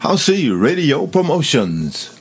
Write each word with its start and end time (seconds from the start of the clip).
Howcee 0.00 0.48
Radio 0.48 1.08
Promotions. 1.08 2.20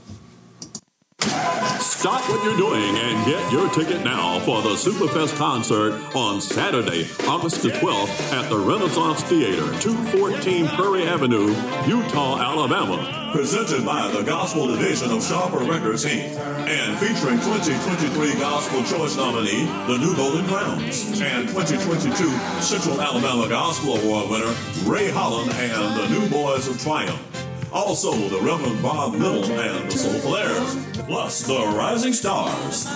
Stop 1.80 2.28
what 2.28 2.44
you're 2.44 2.58
doing 2.58 2.96
and 2.98 3.26
get 3.28 3.52
your 3.52 3.70
ticket 3.70 4.04
now 4.04 4.40
for 4.40 4.64
the 4.64 4.70
Superfest 4.70 5.38
concert 5.38 5.94
on 6.16 6.42
Saturday, 6.42 7.08
August 7.28 7.62
the 7.62 7.70
12th 7.70 8.34
at 8.34 8.50
the 8.50 8.58
Renaissance 8.58 9.22
Theater, 9.24 9.62
214 9.80 10.68
Prairie 10.70 11.04
Avenue, 11.04 11.54
Eutaw, 11.86 12.40
Alabama. 12.40 13.30
Presented 13.32 13.86
by 13.86 14.08
the 14.10 14.24
Gospel 14.24 14.66
Division 14.66 15.12
of 15.12 15.24
Sharper 15.24 15.60
Records 15.60 16.04
Inc. 16.04 16.36
and 16.68 16.98
featuring 16.98 17.38
2023 17.38 18.40
Gospel 18.40 18.84
Choice 18.86 19.16
nominee, 19.16 19.66
the 19.86 19.98
New 20.00 20.16
Golden 20.16 20.48
Crowns, 20.48 21.22
and 21.22 21.48
2022 21.50 22.28
Central 22.60 23.00
Alabama 23.00 23.48
Gospel 23.48 23.98
Award 23.98 24.32
winner, 24.32 24.56
Ray 24.86 25.12
Holland 25.12 25.52
and 25.52 25.96
the 25.96 26.20
New 26.20 26.28
Boys 26.30 26.68
of 26.68 26.82
Triumph. 26.82 27.47
Also, 27.74 28.12
the 28.30 28.40
Reverend 28.40 28.82
Bob 28.82 29.14
Little 29.16 29.44
and 29.44 29.92
the 29.92 29.98
Soulful 29.98 30.38
Airs, 30.38 30.76
plus 31.06 31.46
the 31.46 31.58
Rising 31.78 32.14
Stars. 32.14 32.88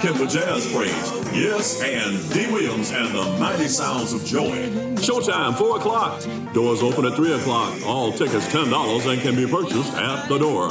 Kimber 0.00 0.26
Jazz 0.26 0.72
Praise, 0.72 1.34
yes, 1.34 1.82
and 1.82 2.32
D. 2.32 2.46
Williams 2.52 2.92
and 2.92 3.12
the 3.12 3.24
Mighty 3.40 3.66
Sounds 3.66 4.12
of 4.12 4.24
Joy. 4.24 4.68
Showtime, 4.96 5.56
4 5.56 5.76
o'clock. 5.78 6.22
Doors 6.54 6.82
open 6.82 7.04
at 7.04 7.14
3 7.14 7.32
o'clock. 7.34 7.74
All 7.84 8.12
tickets 8.12 8.46
$10 8.46 9.12
and 9.12 9.20
can 9.20 9.34
be 9.34 9.46
purchased 9.46 9.92
at 9.94 10.28
the 10.28 10.38
door. 10.38 10.70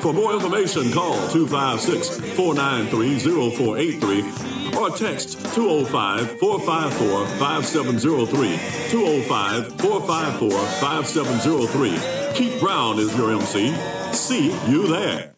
For 0.00 0.12
more 0.12 0.32
information, 0.32 0.90
call 0.92 1.14
256 1.28 2.34
493 2.34 3.18
0483 3.50 4.78
or 4.78 4.90
text 4.90 5.39
205 5.54 6.38
454 6.38 7.26
5703. 7.38 8.90
205 8.90 9.80
454 9.80 10.50
5703. 10.50 12.34
Keith 12.34 12.60
Brown 12.60 12.98
is 13.00 13.16
your 13.16 13.32
MC. 13.32 13.74
See 14.12 14.52
you 14.70 14.86
there. 14.86 15.34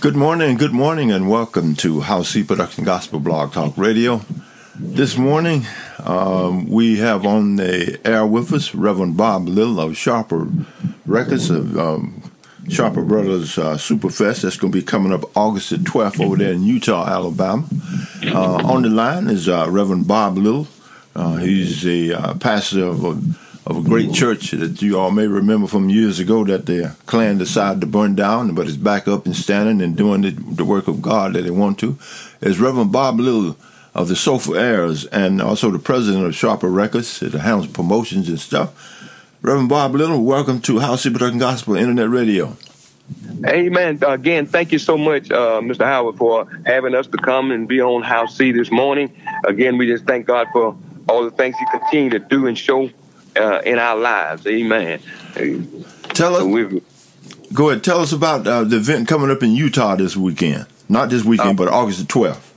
Good 0.00 0.16
morning, 0.16 0.56
good 0.56 0.72
morning, 0.72 1.12
and 1.12 1.30
welcome 1.30 1.76
to 1.76 2.00
Howcee 2.00 2.44
Production 2.46 2.82
Gospel 2.82 3.20
Blog 3.20 3.52
Talk 3.52 3.78
Radio. 3.78 4.22
This 4.74 5.16
morning, 5.16 5.64
um, 6.00 6.66
we 6.68 6.98
have 6.98 7.24
on 7.24 7.54
the 7.54 8.00
air 8.04 8.26
with 8.26 8.52
us 8.52 8.74
Reverend 8.74 9.16
Bob 9.16 9.46
Little 9.46 9.78
of 9.78 9.96
Sharper 9.96 10.48
Records 11.06 11.50
of 11.50 11.78
um, 11.78 12.21
Sharper 12.72 13.02
Brothers 13.02 13.58
uh, 13.58 13.74
Superfest. 13.74 14.42
That's 14.42 14.56
going 14.56 14.72
to 14.72 14.78
be 14.78 14.84
coming 14.84 15.12
up 15.12 15.36
August 15.36 15.70
the 15.70 15.76
12th 15.76 16.24
over 16.24 16.36
there 16.36 16.52
in 16.52 16.62
Eutaw, 16.62 17.06
Alabama. 17.06 17.66
Uh, 18.24 18.66
on 18.66 18.82
the 18.82 18.88
line 18.88 19.28
is 19.28 19.48
uh, 19.48 19.66
Reverend 19.68 20.08
Bob 20.08 20.38
Little. 20.38 20.66
Uh, 21.14 21.36
he's 21.36 21.86
a 21.86 22.18
uh, 22.18 22.34
pastor 22.38 22.84
of 22.84 23.04
a, 23.04 23.20
of 23.66 23.76
a 23.76 23.82
great 23.82 24.14
church 24.14 24.52
that 24.52 24.80
you 24.80 24.98
all 24.98 25.10
may 25.10 25.26
remember 25.26 25.66
from 25.66 25.90
years 25.90 26.18
ago 26.18 26.44
that 26.44 26.64
the 26.64 26.96
Klan 27.04 27.36
decided 27.36 27.82
to 27.82 27.86
burn 27.86 28.14
down, 28.14 28.54
but 28.54 28.66
it's 28.66 28.76
back 28.76 29.06
up 29.06 29.26
and 29.26 29.36
standing 29.36 29.82
and 29.82 29.94
doing 29.94 30.22
the, 30.22 30.30
the 30.30 30.64
work 30.64 30.88
of 30.88 31.02
God 31.02 31.34
that 31.34 31.42
they 31.42 31.50
want 31.50 31.78
to. 31.80 31.98
Is 32.40 32.58
Reverend 32.58 32.90
Bob 32.90 33.20
Little 33.20 33.56
of 33.94 34.08
the 34.08 34.16
Soulful 34.16 34.56
Airs 34.56 35.04
and 35.06 35.42
also 35.42 35.70
the 35.70 35.78
president 35.78 36.24
of 36.24 36.34
Sharper 36.34 36.70
Records 36.70 37.20
that 37.20 37.34
handles 37.34 37.66
promotions 37.66 38.30
and 38.30 38.40
stuff. 38.40 39.01
Reverend 39.42 39.68
Bob 39.68 39.96
Little, 39.96 40.22
welcome 40.22 40.60
to 40.60 40.78
House 40.78 41.04
of 41.04 41.14
Production 41.14 41.40
Gospel 41.40 41.74
Internet 41.74 42.08
Radio. 42.10 42.56
Amen. 43.44 43.98
Again, 44.06 44.46
thank 44.46 44.70
you 44.70 44.78
so 44.78 44.96
much, 44.96 45.32
uh, 45.32 45.60
Mr. 45.60 45.84
Howard, 45.84 46.16
for 46.16 46.46
having 46.64 46.94
us 46.94 47.08
to 47.08 47.18
come 47.18 47.50
and 47.50 47.66
be 47.66 47.82
on 47.82 48.04
Howcee 48.04 48.54
this 48.54 48.70
morning. 48.70 49.12
Again, 49.44 49.78
we 49.78 49.88
just 49.88 50.04
thank 50.04 50.26
God 50.26 50.46
for 50.52 50.76
all 51.08 51.24
the 51.24 51.32
things 51.32 51.56
He 51.58 51.66
continue 51.72 52.10
to 52.10 52.20
do 52.20 52.46
and 52.46 52.56
show 52.56 52.88
uh, 53.36 53.62
in 53.66 53.80
our 53.80 53.96
lives. 53.96 54.46
Amen. 54.46 55.00
Tell 56.10 56.36
us. 56.36 56.80
go 57.52 57.70
ahead. 57.70 57.82
Tell 57.82 57.98
us 57.98 58.12
about 58.12 58.46
uh, 58.46 58.62
the 58.62 58.76
event 58.76 59.08
coming 59.08 59.28
up 59.28 59.42
in 59.42 59.50
Eutaw 59.56 59.98
this 59.98 60.16
weekend. 60.16 60.66
Not 60.88 61.10
this 61.10 61.24
weekend, 61.24 61.58
uh, 61.58 61.64
but 61.64 61.68
August 61.68 61.98
the 61.98 62.04
twelfth. 62.04 62.51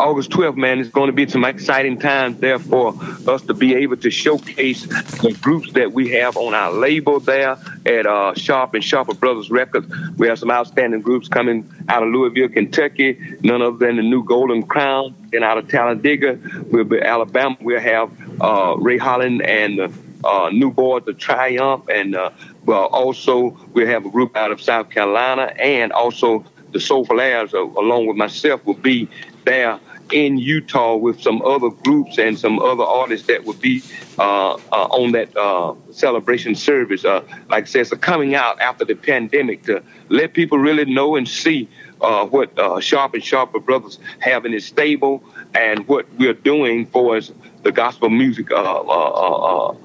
August 0.00 0.30
12th, 0.30 0.56
man, 0.56 0.78
it's 0.78 0.88
going 0.88 1.08
to 1.08 1.12
be 1.12 1.28
some 1.28 1.44
exciting 1.44 1.98
times 1.98 2.40
there 2.40 2.58
for 2.58 2.94
us 3.28 3.42
to 3.42 3.52
be 3.52 3.74
able 3.74 3.98
to 3.98 4.10
showcase 4.10 4.86
the 5.20 5.36
groups 5.42 5.72
that 5.74 5.92
we 5.92 6.08
have 6.08 6.38
on 6.38 6.54
our 6.54 6.72
label 6.72 7.20
there 7.20 7.58
at 7.84 8.06
uh, 8.06 8.32
Sharp 8.34 8.72
and 8.72 8.82
Sharper 8.82 9.12
Brothers 9.12 9.50
Records. 9.50 9.92
We 10.16 10.26
have 10.28 10.38
some 10.38 10.50
outstanding 10.50 11.02
groups 11.02 11.28
coming 11.28 11.70
out 11.90 12.02
of 12.02 12.08
Louisville, 12.08 12.48
Kentucky, 12.48 13.18
none 13.42 13.60
other 13.60 13.76
than 13.76 13.96
the 13.96 14.02
New 14.02 14.24
Golden 14.24 14.62
Crown, 14.62 15.14
and 15.34 15.44
out 15.44 15.58
of 15.58 15.68
Talladega, 15.68 16.38
we'll 16.70 16.84
be 16.84 16.98
Alabama. 16.98 17.58
We'll 17.60 17.80
have 17.80 18.10
uh, 18.40 18.76
Ray 18.78 18.96
Holland 18.96 19.42
and 19.42 19.78
the 19.78 19.92
uh, 20.24 20.48
New 20.48 20.70
Boys 20.70 21.06
of 21.08 21.18
Triumph, 21.18 21.88
and 21.88 22.16
uh, 22.16 22.30
well, 22.64 22.86
also 22.86 23.58
we'll 23.74 23.86
have 23.86 24.06
a 24.06 24.10
group 24.10 24.34
out 24.34 24.50
of 24.50 24.62
South 24.62 24.88
Carolina, 24.88 25.52
and 25.58 25.92
also 25.92 26.42
the 26.72 26.80
Soulful 26.80 27.20
Airs, 27.20 27.52
uh, 27.52 27.62
along 27.62 28.06
with 28.06 28.16
myself, 28.16 28.64
will 28.64 28.74
be 28.74 29.06
there 29.44 29.78
in 30.12 30.38
Eutaw 30.38 31.00
with 31.00 31.20
some 31.20 31.42
other 31.42 31.70
groups 31.70 32.18
and 32.18 32.38
some 32.38 32.58
other 32.58 32.84
artists 32.84 33.26
that 33.26 33.44
would 33.44 33.60
be 33.60 33.82
uh, 34.18 34.52
uh, 34.52 34.88
on 34.90 35.12
that 35.12 35.34
uh, 35.36 35.74
celebration 35.92 36.54
service. 36.54 37.04
Uh, 37.04 37.22
like 37.48 37.64
I 37.64 37.66
said, 37.66 37.86
so 37.86 37.96
coming 37.96 38.34
out 38.34 38.60
after 38.60 38.84
the 38.84 38.94
pandemic 38.94 39.64
to 39.64 39.82
let 40.08 40.34
people 40.34 40.58
really 40.58 40.84
know 40.84 41.16
and 41.16 41.28
see 41.28 41.68
uh, 42.00 42.26
what 42.26 42.58
uh, 42.58 42.80
Sharp 42.80 43.14
and 43.14 43.22
Sharper 43.22 43.60
Brothers 43.60 43.98
have 44.20 44.46
in 44.46 44.54
its 44.54 44.66
stable 44.66 45.22
and 45.54 45.86
what 45.88 46.06
we're 46.18 46.32
doing 46.32 46.86
for 46.86 47.20
the 47.62 47.72
gospel 47.72 48.10
music 48.10 48.50
arena 48.50 49.78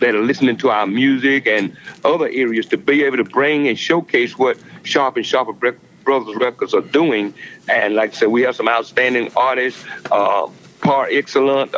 that 0.00 0.14
are 0.14 0.22
listening 0.22 0.56
to 0.58 0.70
our 0.70 0.86
music 0.86 1.46
and 1.46 1.76
other 2.04 2.26
areas 2.26 2.66
to 2.66 2.76
be 2.76 3.02
able 3.04 3.16
to 3.16 3.24
bring 3.24 3.68
and 3.68 3.78
showcase 3.78 4.38
what 4.38 4.58
Sharp 4.84 5.16
and 5.16 5.26
Sharper 5.26 5.52
Brothers 6.04 6.36
Records 6.36 6.74
are 6.74 6.80
doing. 6.80 7.34
And 7.68 7.94
like 7.94 8.10
I 8.10 8.14
said, 8.14 8.28
we 8.28 8.42
have 8.42 8.56
some 8.56 8.68
outstanding 8.68 9.30
artists, 9.36 9.84
par 10.08 11.08
excellent 11.10 11.74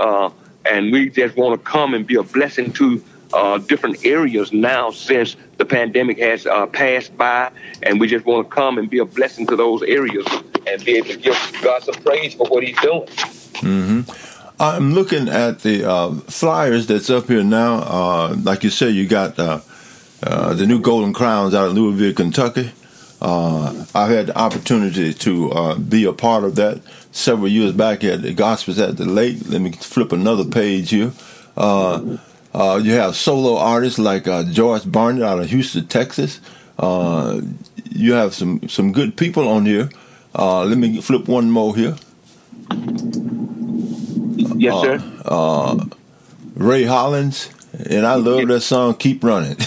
and 0.64 0.92
we 0.92 1.10
just 1.10 1.36
want 1.36 1.58
to 1.58 1.70
come 1.70 1.94
and 1.94 2.06
be 2.06 2.16
a 2.16 2.22
blessing 2.22 2.72
to 2.72 3.02
uh, 3.32 3.58
different 3.58 4.04
areas 4.04 4.52
now 4.52 4.90
since 4.90 5.36
the 5.56 5.64
pandemic 5.64 6.18
has 6.18 6.46
uh, 6.46 6.66
passed 6.66 7.16
by, 7.16 7.50
and 7.82 8.00
we 8.00 8.08
just 8.08 8.24
want 8.24 8.48
to 8.48 8.54
come 8.54 8.78
and 8.78 8.90
be 8.90 8.98
a 8.98 9.04
blessing 9.04 9.46
to 9.46 9.56
those 9.56 9.82
areas 9.82 10.26
and 10.66 10.84
be 10.84 10.96
able 10.96 11.08
to 11.08 11.16
give 11.16 11.36
God 11.62 11.82
some 11.82 11.94
praise 12.02 12.34
for 12.34 12.46
what 12.48 12.62
He's 12.64 12.78
doing. 12.80 13.06
Mm-hmm. 13.06 14.10
I'm 14.60 14.92
looking 14.92 15.28
at 15.28 15.60
the 15.60 15.88
uh, 15.88 16.14
flyers 16.14 16.86
that's 16.86 17.08
up 17.08 17.28
here 17.28 17.42
now. 17.42 17.76
Uh, 17.76 18.36
like 18.42 18.62
you 18.62 18.70
said, 18.70 18.94
you 18.94 19.06
got 19.06 19.38
uh, 19.38 19.60
uh, 20.22 20.52
the 20.54 20.66
new 20.66 20.80
Golden 20.80 21.14
Crowns 21.14 21.54
out 21.54 21.68
of 21.68 21.72
Louisville, 21.72 22.12
Kentucky. 22.12 22.72
I've 23.22 24.10
had 24.10 24.26
the 24.26 24.38
opportunity 24.38 25.12
to 25.12 25.74
be 25.76 26.04
a 26.04 26.12
part 26.12 26.44
of 26.44 26.56
that 26.56 26.80
several 27.12 27.48
years 27.48 27.72
back 27.72 28.04
at 28.04 28.22
the 28.22 28.32
Gospels 28.32 28.78
at 28.78 28.96
the 28.96 29.04
Lake. 29.04 29.38
Let 29.46 29.60
me 29.60 29.72
flip 29.72 30.12
another 30.12 30.44
page 30.44 30.90
here. 30.90 31.12
Uh, 31.56 32.18
uh, 32.54 32.80
you 32.82 32.92
have 32.92 33.14
solo 33.16 33.56
artists 33.56 33.98
like 33.98 34.26
uh, 34.26 34.44
George 34.44 34.90
Barnett 34.90 35.22
out 35.22 35.40
of 35.40 35.50
Houston, 35.50 35.86
Texas. 35.86 36.40
Uh, 36.78 37.40
you 37.90 38.14
have 38.14 38.34
some 38.34 38.68
some 38.68 38.92
good 38.92 39.16
people 39.16 39.46
on 39.48 39.66
here. 39.66 39.90
Uh, 40.34 40.64
let 40.64 40.78
me 40.78 41.00
flip 41.00 41.28
one 41.28 41.50
more 41.50 41.76
here. 41.76 41.96
Yes, 44.56 44.80
sir. 44.80 45.02
Uh, 45.24 45.84
Ray 46.54 46.84
Hollins, 46.84 47.50
and 47.88 48.06
I 48.06 48.14
love 48.14 48.48
that 48.48 48.60
song 48.60 48.94
"Keep 48.94 49.22
Running." 49.22 49.56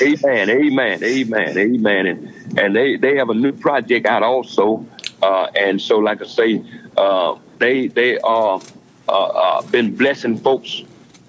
Amen, 0.00 0.48
amen, 0.48 1.04
amen, 1.04 1.58
amen. 1.58 2.06
And 2.06 2.41
and 2.56 2.74
they 2.74 2.96
they 2.96 3.16
have 3.16 3.30
a 3.30 3.34
new 3.34 3.52
project 3.52 4.06
out 4.06 4.22
also, 4.22 4.86
uh, 5.22 5.46
and 5.56 5.80
so 5.80 5.98
like 5.98 6.22
I 6.22 6.26
say, 6.26 6.64
uh, 6.96 7.36
they 7.58 7.88
they 7.88 8.18
are 8.18 8.60
uh, 9.08 9.12
uh, 9.12 9.62
been 9.62 9.96
blessing 9.96 10.38
folks 10.38 10.82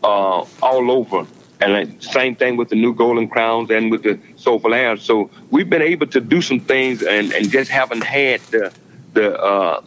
uh, 0.04 0.46
all 0.62 0.92
over. 0.92 1.26
And 1.62 2.04
same 2.04 2.36
thing 2.36 2.58
with 2.58 2.68
the 2.68 2.76
new 2.76 2.94
golden 2.94 3.30
crowns 3.30 3.72
and 3.72 3.90
with 3.90 4.04
the 4.04 4.20
soulful 4.36 4.74
air. 4.74 4.98
So 4.98 5.30
we've 5.50 5.70
been 5.70 5.82
able 5.82 6.08
to 6.08 6.20
do 6.20 6.42
some 6.42 6.60
things 6.60 7.02
and, 7.02 7.32
and 7.32 7.50
just 7.50 7.72
haven't 7.72 8.04
had 8.04 8.42
the 8.52 8.74
the 9.14 9.82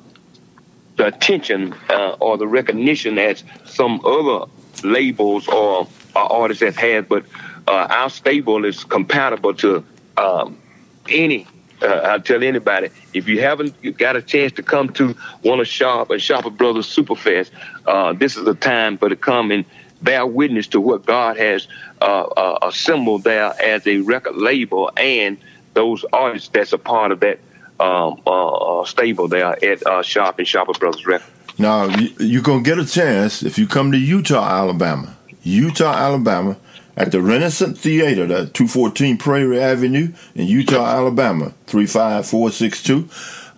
the 0.96 1.06
attention 1.06 1.74
uh, 1.90 2.16
or 2.20 2.38
the 2.38 2.46
recognition 2.46 3.18
as 3.18 3.44
some 3.66 4.00
other 4.04 4.50
labels 4.82 5.46
or, 5.48 5.86
or 6.14 6.32
artists 6.32 6.62
have 6.62 6.76
had. 6.76 7.08
But 7.08 7.24
uh, 7.68 7.86
our 7.90 8.10
stable 8.10 8.64
is 8.64 8.84
compatible 8.84 9.54
to 9.54 9.84
um, 10.16 10.58
any. 11.08 11.46
Uh, 11.82 11.86
I'll 11.86 12.20
tell 12.22 12.42
anybody 12.42 12.88
if 13.12 13.28
you 13.28 13.42
haven't 13.42 13.98
got 13.98 14.16
a 14.16 14.22
chance 14.22 14.52
to 14.52 14.62
come 14.62 14.88
to 14.94 15.14
one 15.42 15.60
of 15.60 15.68
Sharp 15.68 16.08
and 16.10 16.22
Sharper 16.22 16.48
Brothers 16.48 16.86
Superfest, 16.86 17.50
uh, 17.86 18.14
this 18.14 18.36
is 18.36 18.44
the 18.44 18.54
time 18.54 18.96
for 18.96 19.10
to 19.10 19.16
come 19.16 19.50
and 19.50 19.64
bear 20.00 20.26
witness 20.26 20.68
to 20.68 20.80
what 20.80 21.04
God 21.04 21.36
has 21.36 21.68
uh, 22.00 22.22
uh, 22.22 22.58
assembled 22.62 23.24
there 23.24 23.52
as 23.62 23.86
a 23.86 23.98
record 23.98 24.36
label 24.36 24.90
and 24.96 25.36
those 25.74 26.04
artists 26.12 26.48
that's 26.48 26.72
a 26.72 26.78
part 26.78 27.12
of 27.12 27.20
that 27.20 27.38
um, 27.78 28.22
uh, 28.26 28.80
uh 28.80 28.84
stable 28.86 29.28
there 29.28 29.62
at 29.62 29.86
uh, 29.86 30.02
Sharp 30.02 30.38
and 30.38 30.48
Sharper 30.48 30.72
Brothers 30.72 31.06
Records. 31.06 31.30
Now, 31.58 31.86
you're 32.18 32.42
to 32.42 32.62
get 32.62 32.78
a 32.78 32.86
chance 32.86 33.42
if 33.42 33.58
you 33.58 33.66
come 33.66 33.92
to 33.92 33.98
Eutaw, 33.98 34.42
Alabama. 34.42 35.16
Eutaw, 35.44 35.94
Alabama, 35.94 36.56
at 36.96 37.12
the 37.12 37.20
Renaissance 37.20 37.78
Theater, 37.78 38.22
at 38.24 38.54
214 38.54 39.18
Prairie 39.18 39.60
Avenue 39.60 40.12
in 40.34 40.48
Eutaw, 40.48 40.86
Alabama, 40.86 41.52
35462. 41.66 43.08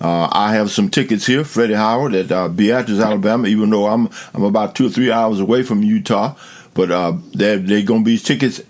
Uh, 0.00 0.28
I 0.30 0.54
have 0.54 0.70
some 0.70 0.90
tickets 0.90 1.26
here, 1.26 1.44
Freddie 1.44 1.74
Howard 1.74 2.14
at 2.14 2.30
uh, 2.30 2.48
Beatrice, 2.48 3.00
Alabama. 3.00 3.48
Even 3.48 3.70
though 3.70 3.86
I'm 3.86 4.08
I'm 4.32 4.44
about 4.44 4.74
two 4.74 4.86
or 4.86 4.90
three 4.90 5.10
hours 5.10 5.40
away 5.40 5.62
from 5.62 5.82
Eutaw. 5.82 6.36
but 6.74 6.90
uh, 6.90 7.14
they're 7.34 7.58
they're 7.58 7.82
gonna 7.82 8.04
be 8.04 8.18
tickets 8.18 8.60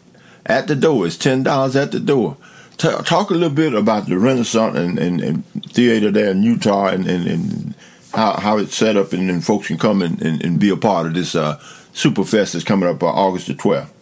at 0.47 0.69
the 0.69 0.75
door. 0.75 1.07
It's 1.07 1.19
ten 1.19 1.43
dollars 1.43 1.77
at 1.77 1.93
the 1.93 2.01
door. 2.01 2.37
T- 2.79 2.89
talk 3.05 3.31
a 3.31 3.35
little 3.35 3.51
bit 3.51 3.75
about 3.75 4.07
the 4.07 4.19
Renaissance 4.19 4.77
and, 4.77 4.99
and, 4.99 5.21
and 5.21 5.45
theater 5.65 6.13
there 6.13 6.31
in 6.31 6.43
Eutaw 6.43 6.93
and, 6.93 7.07
and, 7.09 7.27
and, 7.27 7.75
how 8.15 8.39
how 8.39 8.57
it's 8.57 8.75
set 8.75 8.97
up, 8.97 9.13
and 9.13 9.29
then 9.29 9.43
folks 9.43 9.67
can 9.67 9.77
come 9.77 10.01
and, 10.01 10.23
and, 10.23 10.43
and 10.43 10.59
be 10.59 10.71
a 10.71 10.77
part 10.77 11.07
of 11.07 11.13
this 11.13 11.35
uh, 11.35 11.61
Super 11.93 12.25
Fest 12.25 12.55
that's 12.55 12.65
coming 12.65 12.89
up 12.89 13.03
uh, 13.03 13.07
August 13.07 13.49
the 13.49 13.55
twelfth. 13.55 13.93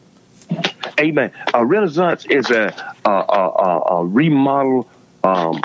Amen. 0.99 1.31
A 1.53 1.65
Renaissance 1.65 2.25
is 2.27 2.51
a, 2.51 2.95
a, 3.05 3.11
a, 3.11 3.83
a 3.91 4.05
remodel 4.05 4.89
um, 5.25 5.61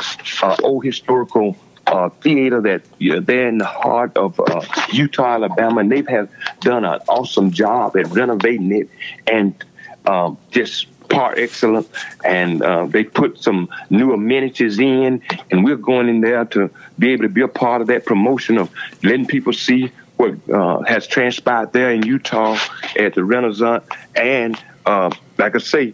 old 0.63 0.83
historical 0.83 1.56
uh, 1.88 2.10
theater 2.22 2.62
that 2.62 2.83
they're 3.00 3.48
in 3.48 3.57
the 3.57 3.66
heart 3.66 4.16
of 4.18 4.39
uh, 4.39 4.62
Eutaw, 4.94 5.36
Alabama, 5.36 5.81
and 5.81 5.92
they've 5.92 6.07
have 6.07 6.30
done 6.62 6.86
an 6.86 7.00
awesome 7.07 7.51
job 7.51 7.95
at 7.98 8.07
renovating 8.07 8.72
it 8.72 8.89
and 9.28 9.63
um, 10.06 10.38
just 10.51 10.88
par 11.10 11.34
excellent. 11.38 11.88
And 12.24 12.62
uh, 12.62 12.86
they 12.86 13.04
put 13.04 13.42
some 13.42 13.69
new 13.89 14.13
amenities 14.13 14.80
in, 14.80 15.22
and 15.51 15.63
we're 15.63 15.75
going 15.75 16.07
in 16.10 16.22
there 16.22 16.45
to 16.45 16.69
be 16.98 17.12
able 17.12 17.24
to 17.24 17.30
be 17.30 17.42
a 17.42 17.48
part 17.48 17.81
of 17.81 17.88
that 17.88 18.06
promotion 18.06 18.57
of 18.57 18.72
letting 19.04 19.27
people 19.27 19.54
see 19.54 19.92
what 20.18 20.36
uh, 20.50 20.81
has 20.81 21.07
transpired 21.07 21.74
there 21.74 21.92
in 21.92 22.04
Eutaw 22.04 22.57
at 22.98 23.16
the 23.16 23.24
Renaissance. 23.24 23.84
And 24.16 24.57
uh, 24.86 25.12
like 25.38 25.56
I 25.56 25.60
say, 25.60 25.94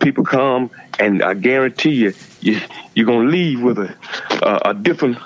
people 0.00 0.24
come, 0.24 0.70
and 0.98 1.22
I 1.22 1.34
guarantee 1.34 1.90
you, 1.90 2.14
you 2.40 2.60
you're 2.94 3.06
to 3.06 3.30
leave 3.30 3.60
with 3.60 3.78
a, 3.78 3.94
a, 4.42 4.70
a 4.70 4.74
different 4.74 5.18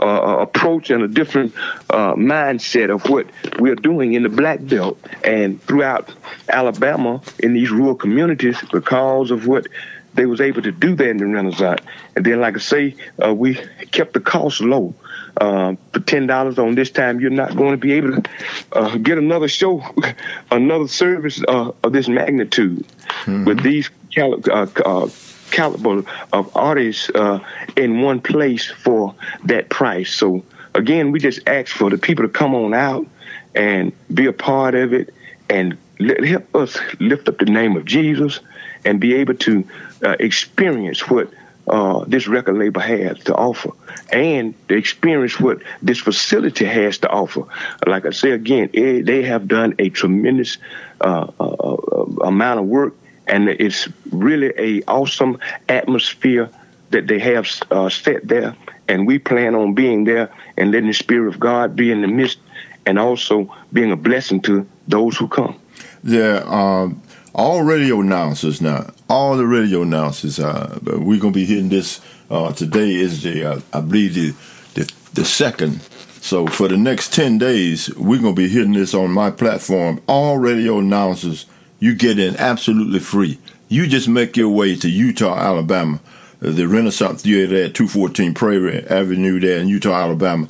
uh, 0.00 0.38
approach 0.40 0.90
and 0.90 1.02
a 1.02 1.08
different 1.08 1.54
uh, 1.90 2.14
mindset 2.14 2.90
of 2.90 3.08
what 3.08 3.26
we're 3.58 3.74
doing 3.74 4.14
in 4.14 4.22
the 4.22 4.28
Black 4.28 4.64
Belt 4.64 4.98
and 5.24 5.60
throughout 5.64 6.14
Alabama 6.48 7.20
in 7.38 7.52
these 7.52 7.70
rural 7.70 7.94
communities 7.94 8.56
because 8.72 9.30
of 9.30 9.46
what 9.46 9.66
they 10.14 10.26
was 10.26 10.40
able 10.40 10.62
to 10.62 10.72
do 10.72 10.94
that 10.96 11.08
in 11.08 11.18
the 11.18 11.26
Renaissance. 11.26 11.80
And 12.16 12.24
then, 12.24 12.40
like 12.40 12.56
I 12.56 12.60
say, 12.60 12.96
uh, 13.24 13.34
we 13.34 13.54
kept 13.92 14.14
the 14.14 14.20
cost 14.20 14.60
low. 14.60 14.94
Uh, 15.36 15.76
for 15.92 16.00
ten 16.00 16.26
dollars 16.26 16.58
on 16.58 16.74
this 16.74 16.90
time, 16.90 17.20
you're 17.20 17.30
not 17.30 17.56
going 17.56 17.70
to 17.70 17.76
be 17.76 17.92
able 17.92 18.20
to 18.20 18.30
uh, 18.72 18.96
get 18.96 19.16
another 19.16 19.48
show, 19.48 19.82
another 20.50 20.88
service 20.88 21.42
uh, 21.46 21.72
of 21.84 21.92
this 21.92 22.08
magnitude. 22.08 22.84
Mm-hmm. 23.24 23.44
With 23.44 23.62
these 23.62 23.88
uh, 24.18 24.66
uh, 24.84 25.08
caliber 25.50 26.04
of 26.32 26.56
artists 26.56 27.10
uh, 27.10 27.40
in 27.76 28.02
one 28.02 28.20
place 28.20 28.66
for 28.66 29.14
that 29.44 29.68
price. 29.68 30.12
So 30.12 30.44
again, 30.74 31.12
we 31.12 31.20
just 31.20 31.46
ask 31.48 31.68
for 31.68 31.90
the 31.90 31.98
people 31.98 32.24
to 32.24 32.30
come 32.30 32.54
on 32.54 32.74
out 32.74 33.06
and 33.54 33.92
be 34.12 34.26
a 34.26 34.32
part 34.32 34.74
of 34.74 34.92
it 34.92 35.12
and 35.48 35.76
help 36.24 36.54
us 36.54 36.78
lift 36.98 37.28
up 37.28 37.38
the 37.38 37.44
name 37.44 37.76
of 37.76 37.84
Jesus 37.84 38.40
and 38.84 39.00
be 39.00 39.14
able 39.14 39.34
to 39.34 39.64
uh, 40.04 40.16
experience 40.18 41.08
what 41.08 41.30
uh, 41.68 42.04
this 42.06 42.26
record 42.26 42.56
label 42.56 42.80
has 42.80 43.18
to 43.20 43.34
offer 43.34 43.70
and 44.12 44.54
experience 44.68 45.38
what 45.38 45.62
this 45.82 45.98
facility 45.98 46.64
has 46.64 46.98
to 46.98 47.08
offer. 47.08 47.44
Like 47.86 48.06
I 48.06 48.10
say 48.10 48.30
again, 48.32 48.70
it, 48.72 49.06
they 49.06 49.22
have 49.22 49.46
done 49.46 49.74
a 49.78 49.90
tremendous 49.90 50.58
uh, 51.00 51.30
uh, 51.38 51.44
uh 51.44 52.06
amount 52.24 52.60
of 52.60 52.66
work 52.66 52.94
and 53.26 53.48
it's 53.48 53.88
really 54.10 54.52
a 54.58 54.82
awesome 54.88 55.38
atmosphere 55.68 56.50
that 56.90 57.06
they 57.06 57.20
have 57.20 57.46
set 57.92 58.26
there. 58.26 58.56
And 58.88 59.06
we 59.06 59.18
plan 59.20 59.54
on 59.54 59.74
being 59.74 60.04
there 60.04 60.32
and 60.56 60.72
letting 60.72 60.88
the 60.88 60.94
Spirit 60.94 61.28
of 61.28 61.38
God 61.38 61.76
be 61.76 61.92
in 61.92 62.02
the 62.02 62.08
midst, 62.08 62.38
and 62.86 62.98
also 62.98 63.54
being 63.72 63.92
a 63.92 63.96
blessing 63.96 64.40
to 64.42 64.66
those 64.88 65.16
who 65.16 65.28
come. 65.28 65.58
Yeah, 66.02 66.42
um, 66.46 67.00
all 67.34 67.62
radio 67.62 68.00
announcers 68.00 68.60
now, 68.60 68.90
all 69.10 69.36
the 69.36 69.46
radio 69.46 69.82
announcers. 69.82 70.38
Uh, 70.38 70.78
we're 70.84 71.20
gonna 71.20 71.32
be 71.32 71.44
hitting 71.44 71.68
this 71.68 72.00
uh, 72.30 72.52
today. 72.52 72.94
Is 72.94 73.22
the 73.24 73.44
uh, 73.44 73.60
I 73.72 73.80
believe 73.80 74.14
the, 74.14 74.34
the 74.74 74.92
the 75.14 75.24
second. 75.24 75.82
So 76.22 76.46
for 76.46 76.68
the 76.68 76.76
next 76.76 77.12
ten 77.12 77.36
days, 77.36 77.92
we're 77.96 78.20
gonna 78.20 78.34
be 78.34 78.48
hitting 78.48 78.72
this 78.72 78.94
on 78.94 79.10
my 79.10 79.30
platform. 79.30 80.00
All 80.06 80.38
radio 80.38 80.78
announcers 80.78 81.46
you 81.80 81.94
get 81.94 82.18
in 82.18 82.36
absolutely 82.36 83.00
free. 83.00 83.38
You 83.68 83.86
just 83.86 84.08
make 84.08 84.36
your 84.36 84.50
way 84.50 84.76
to 84.76 84.86
Eutaw, 84.86 85.36
Alabama, 85.36 86.00
uh, 86.42 86.50
the 86.50 86.68
Renaissance 86.68 87.22
Theater 87.22 87.56
at 87.64 87.74
214 87.74 88.34
Prairie 88.34 88.86
Avenue 88.86 89.40
there 89.40 89.58
in 89.58 89.68
Eutaw, 89.68 89.94
Alabama. 89.94 90.46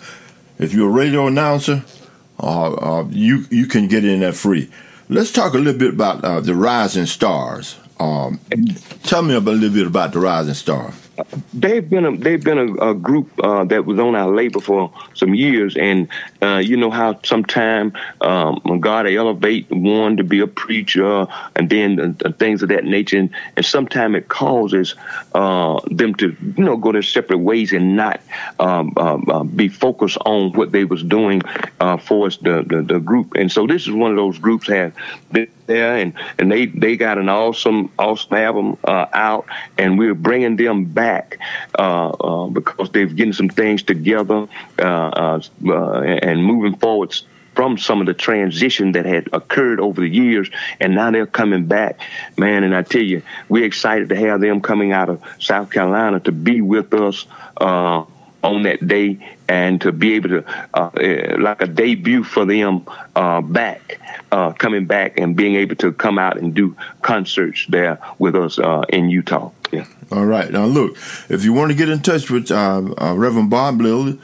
If 0.58 0.74
you're 0.74 0.88
a 0.88 0.92
radio 0.92 1.26
announcer, 1.28 1.82
uh, 2.38 2.72
uh, 2.74 3.06
you 3.08 3.46
you 3.50 3.66
can 3.66 3.88
get 3.88 4.04
in 4.04 4.20
there 4.20 4.32
free. 4.32 4.70
Let's 5.08 5.32
talk 5.32 5.54
a 5.54 5.58
little 5.58 5.78
bit 5.78 5.94
about 5.94 6.44
the 6.44 6.54
Rising 6.54 7.06
Stars. 7.06 7.76
Um, 8.00 8.40
tell 9.02 9.22
me 9.22 9.34
a 9.34 9.40
little 9.40 9.68
bit 9.68 9.86
about 9.86 10.14
the 10.14 10.20
Rising 10.20 10.54
Star. 10.54 10.94
they've 11.52 11.88
been 11.88 12.06
a, 12.06 12.16
they've 12.16 12.42
been 12.42 12.56
a, 12.56 12.92
a 12.92 12.94
group 12.94 13.30
uh, 13.44 13.64
that 13.64 13.84
was 13.84 13.98
on 13.98 14.14
our 14.14 14.34
label 14.34 14.62
for 14.62 14.90
some 15.12 15.34
years, 15.34 15.76
and 15.76 16.08
uh, 16.40 16.56
you 16.64 16.78
know 16.78 16.90
how 16.90 17.20
sometimes 17.22 17.92
um, 18.22 18.58
God 18.80 19.06
elevate 19.06 19.70
one 19.70 20.16
to 20.16 20.24
be 20.24 20.40
a 20.40 20.46
preacher, 20.46 21.26
and 21.56 21.68
then 21.68 22.14
things 22.38 22.62
of 22.62 22.70
that 22.70 22.84
nature, 22.84 23.18
and, 23.18 23.30
and 23.56 23.66
sometimes 23.66 24.16
it 24.16 24.28
causes 24.28 24.94
uh, 25.34 25.78
them 25.90 26.14
to 26.14 26.34
you 26.56 26.64
know 26.64 26.78
go 26.78 26.92
their 26.92 27.02
separate 27.02 27.38
ways 27.38 27.70
and 27.72 27.96
not 27.96 28.22
um, 28.60 28.94
um 28.96 29.28
uh, 29.28 29.44
be 29.44 29.68
focused 29.68 30.16
on 30.24 30.52
what 30.52 30.72
they 30.72 30.84
was 30.84 31.02
doing 31.02 31.42
uh, 31.80 31.98
for 31.98 32.28
us 32.28 32.38
the, 32.38 32.64
the, 32.66 32.80
the 32.80 32.98
group, 32.98 33.34
and 33.34 33.52
so 33.52 33.66
this 33.66 33.82
is 33.82 33.92
one 33.92 34.10
of 34.10 34.16
those 34.16 34.38
groups 34.38 34.68
have 34.68 34.94
been 35.30 35.50
there, 35.70 35.96
and 35.96 36.12
and 36.38 36.50
they 36.50 36.66
they 36.66 36.96
got 36.96 37.16
an 37.16 37.28
awesome 37.28 37.90
awesome 37.98 38.36
album 38.36 38.76
uh, 38.84 39.06
out, 39.12 39.46
and 39.78 39.98
we're 39.98 40.14
bringing 40.14 40.56
them 40.56 40.84
back 40.84 41.38
uh, 41.78 42.10
uh, 42.10 42.46
because 42.48 42.90
they've 42.90 43.14
getting 43.14 43.32
some 43.32 43.48
things 43.48 43.82
together 43.82 44.48
uh, 44.78 44.82
uh, 44.82 45.40
uh, 45.66 46.00
and 46.00 46.44
moving 46.44 46.76
forward 46.76 47.14
from 47.54 47.78
some 47.78 48.00
of 48.00 48.06
the 48.06 48.14
transition 48.14 48.92
that 48.92 49.04
had 49.04 49.28
occurred 49.32 49.80
over 49.80 50.00
the 50.00 50.08
years, 50.08 50.50
and 50.80 50.94
now 50.94 51.10
they're 51.10 51.26
coming 51.26 51.66
back, 51.66 52.00
man. 52.36 52.64
And 52.64 52.74
I 52.74 52.82
tell 52.82 53.02
you, 53.02 53.22
we're 53.48 53.64
excited 53.64 54.08
to 54.10 54.16
have 54.16 54.40
them 54.40 54.60
coming 54.60 54.92
out 54.92 55.08
of 55.08 55.22
South 55.38 55.70
Carolina 55.70 56.20
to 56.20 56.32
be 56.32 56.60
with 56.60 56.92
us 56.94 57.26
on 58.42 58.62
that 58.62 58.86
day 58.86 59.18
and 59.48 59.80
to 59.80 59.92
be 59.92 60.14
able 60.14 60.28
to 60.28 60.44
uh, 60.74 60.90
eh, 61.00 61.36
like 61.38 61.60
a 61.62 61.66
debut 61.66 62.24
for 62.24 62.44
them 62.44 62.86
uh, 63.16 63.40
back 63.40 64.00
uh, 64.32 64.52
coming 64.52 64.86
back 64.86 65.18
and 65.18 65.36
being 65.36 65.56
able 65.56 65.76
to 65.76 65.92
come 65.92 66.18
out 66.18 66.38
and 66.38 66.54
do 66.54 66.74
concerts 67.02 67.66
there 67.68 67.98
with 68.18 68.34
us 68.34 68.58
uh, 68.58 68.82
in 68.88 69.08
Eutaw. 69.08 69.52
yeah. 69.72 69.86
All 70.10 70.26
right. 70.26 70.50
Now 70.50 70.64
look 70.64 70.96
if 71.28 71.44
you 71.44 71.52
want 71.52 71.70
to 71.70 71.76
get 71.76 71.88
in 71.88 72.00
touch 72.00 72.30
with 72.30 72.50
uh, 72.50 72.80
Reverend 72.98 73.50
Bob 73.50 73.80
Little 73.80 74.18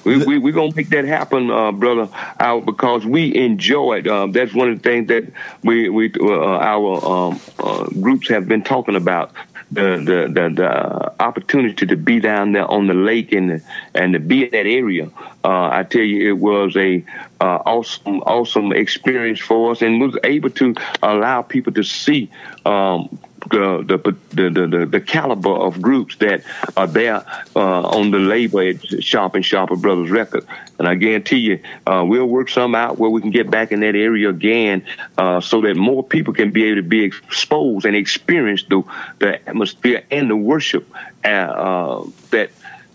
We, 0.04 0.24
we, 0.26 0.38
we're 0.38 0.54
going 0.54 0.72
to 0.72 0.76
make 0.76 0.90
that 0.90 1.06
happen, 1.06 1.50
uh, 1.50 1.72
brother, 1.72 2.10
out 2.40 2.66
because 2.66 3.06
we 3.06 3.36
enjoy 3.36 4.00
it. 4.00 4.08
Uh, 4.08 4.28
that's 4.28 4.54
one 4.54 4.70
of 4.70 4.82
the 4.82 4.84
things 4.84 5.08
that 5.08 5.32
we, 5.64 5.90
we 5.90 6.12
uh, 6.20 6.58
our 6.58 7.06
um, 7.06 7.42
uh, 7.60 7.86
groups 8.02 8.28
have 8.30 8.48
been 8.48 8.64
talking 8.64 8.96
about. 8.96 9.32
The, 9.72 9.98
the, 9.98 10.34
the, 10.34 10.50
the, 10.54 11.22
opportunity 11.22 11.86
to 11.86 11.96
be 11.96 12.20
down 12.20 12.52
there 12.52 12.70
on 12.70 12.88
the 12.88 12.94
lake 12.94 13.32
and, 13.32 13.64
and 13.94 14.14
to 14.14 14.20
be 14.20 14.44
in 14.44 14.52
that 14.52 14.66
area. 14.66 15.10
Uh, 15.46 15.70
I 15.72 15.84
tell 15.84 16.02
you, 16.02 16.30
it 16.30 16.38
was 16.38 16.76
a 16.76 17.06
uh, 17.40 17.60
awesome, 17.66 18.20
awesome 18.22 18.74
experience 18.74 19.40
for 19.40 19.72
us 19.72 19.82
and 19.82 20.02
was 20.02 20.18
able 20.24 20.50
to 20.52 20.76
allow 21.02 21.42
people 21.42 21.72
to 21.74 21.84
see 21.84 22.30
um, 22.66 23.18
the, 23.52 23.84
the 23.86 24.50
the, 24.50 24.68
the 24.68 24.86
the 24.86 25.02
caliber 25.02 25.52
of 25.52 25.82
groups 25.82 26.16
that 26.18 26.44
are 26.78 26.88
there 26.88 27.26
uh, 27.56 27.82
on 27.82 28.12
the 28.12 28.20
label 28.20 28.60
at 28.60 29.04
Sharp 29.04 29.36
and 29.36 29.46
Sharper 29.46 29.76
Brothers 29.76 30.10
Records. 30.10 30.46
And 30.80 30.88
I 30.88 30.96
guarantee 30.96 31.38
you, 31.38 31.60
uh, 31.86 32.04
we'll 32.08 32.26
work 32.26 32.50
some 32.50 32.74
out 32.74 32.98
where 32.98 33.10
we 33.10 33.22
can 33.22 33.32
get 33.32 33.52
back 33.52 33.72
in 33.72 33.82
that 33.82 33.96
area 33.96 34.30
again, 34.30 34.86
uh, 35.18 35.42
so 35.42 35.62
that 35.62 35.76
more 35.76 36.04
people 36.04 36.34
can 36.34 36.52
be 36.52 36.66
able 36.66 36.78
to 36.78 36.88
be 36.88 37.04
exposed 37.04 37.86
and 37.86 37.96
experience 37.96 38.64
the 38.64 38.84
the 39.20 39.48
atmosphere 39.48 40.04
and 40.10 40.30
the 40.30 40.36
worship 40.36 40.88
uh, 41.24 41.28
uh, 41.28 42.06
that 42.32 42.50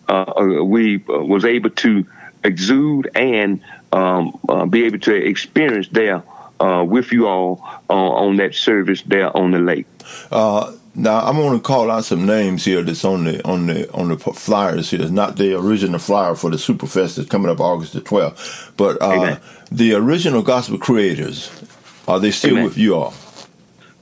uh, 0.09 0.65
we 0.65 0.99
was 1.07 1.45
able 1.45 1.71
to 1.71 2.07
exude 2.45 3.11
and 3.15 3.61
um, 3.93 4.39
be 4.71 4.85
able 4.85 4.99
to 4.99 5.15
experience 5.15 5.89
there 5.89 6.23
with 6.59 7.13
you 7.13 7.27
all 7.27 7.61
on 7.89 8.37
that 8.37 8.55
service 8.55 9.03
there 9.03 9.37
on 9.37 9.51
the 9.51 9.59
lake. 9.59 9.87
Uh, 10.31 10.73
now 10.95 11.21
I'm 11.21 11.37
going 11.37 11.59
to 11.59 11.63
call 11.63 11.91
out 11.91 12.05
some 12.05 12.25
names 12.27 12.65
here 12.65 12.83
that's 12.83 13.05
on 13.05 13.25
the 13.25 13.47
on 13.47 13.67
the 13.67 13.93
on 13.93 14.09
the 14.09 14.17
flyers 14.19 14.91
here. 14.91 15.03
It's 15.03 15.11
not 15.11 15.37
the 15.37 15.55
original 15.55 15.99
flyer 15.99 16.35
for 16.35 16.51
the 16.51 16.57
Superfest 16.57 17.17
that's 17.17 17.29
coming 17.29 17.51
up 17.51 17.61
August 17.61 17.93
the 17.93 18.01
12th, 18.01 18.73
but 18.77 19.01
uh, 19.03 19.39
the 19.71 19.95
original 19.95 20.43
gospel 20.43 20.79
creators 20.79 21.51
are 22.09 22.19
they 22.19 22.31
still 22.31 22.53
Amen. 22.53 22.65
with 22.65 22.79
you 22.79 22.95
all? 22.95 23.15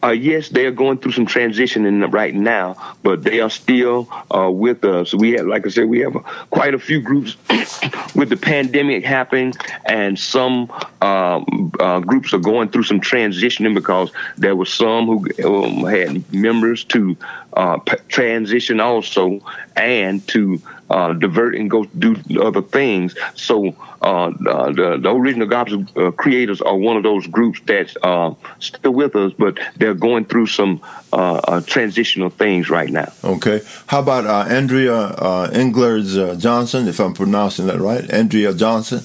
Uh, 0.05 0.11
yes, 0.11 0.51
they 0.51 0.67
are 0.67 0.71
going 0.71 0.99
through 0.99 1.13
some 1.13 1.27
transitioning 1.27 2.13
right 2.13 2.35
now, 2.35 2.77
but 3.03 3.23
they 3.23 3.41
are 3.41 3.49
still 3.49 4.07
uh, 4.35 4.51
with 4.51 4.85
us. 4.85 5.15
We 5.15 5.33
have, 5.33 5.47
like 5.47 5.65
I 5.65 5.71
said, 5.71 5.89
we 5.89 6.01
have 6.01 6.15
a, 6.15 6.21
quite 6.51 6.75
a 6.75 6.79
few 6.79 7.01
groups 7.01 7.39
with 8.15 8.29
the 8.29 8.37
pandemic 8.37 9.03
happening, 9.03 9.55
and 9.87 10.19
some 10.19 10.71
um, 11.05 11.73
uh, 11.79 12.01
groups 12.01 12.33
are 12.33 12.39
going 12.39 12.69
through 12.71 12.85
some 12.85 13.01
transitioning 13.01 13.75
because 13.75 14.11
there 14.37 14.57
were 14.57 14.65
some 14.85 15.07
who 15.07 15.19
um, 15.45 15.85
had 15.85 16.33
members 16.33 16.85
to 16.85 17.17
uh, 17.53 17.79
p- 17.79 17.97
transition 18.09 18.81
also 18.81 19.41
and 19.77 20.27
to 20.29 20.61
uh, 20.91 21.13
divert 21.13 21.55
and 21.57 21.71
go 21.71 21.85
do 21.85 22.17
other 22.41 22.63
things. 22.63 23.15
So 23.35 23.75
uh, 24.01 24.31
the, 24.31 24.99
the 25.03 25.11
original 25.11 25.47
gospel 25.47 25.85
uh, 25.97 26.11
creators 26.11 26.61
are 26.61 26.77
one 26.77 26.97
of 26.97 27.03
those 27.03 27.27
groups 27.27 27.61
that's 27.67 27.97
uh, 28.03 28.35
still 28.59 28.93
with 28.93 29.17
us, 29.17 29.33
but 29.39 29.59
they're 29.77 29.95
going 29.95 30.25
through 30.25 30.47
some 30.47 30.81
uh, 31.13 31.17
uh, 31.17 31.61
transitional 31.63 32.31
things 32.31 32.71
right 32.71 32.91
now. 32.91 33.13
Okay. 33.25 33.61
How 33.87 34.01
about 34.01 34.27
Andrea 34.51 35.15
Englers 35.53 36.39
Johnson, 36.39 36.89
if 36.89 37.01
I'm 37.01 37.15
pronouncing 37.15 37.67
that 37.67 37.81
right? 37.81 38.09
Andrea 38.11 38.55
Johnson? 38.55 39.01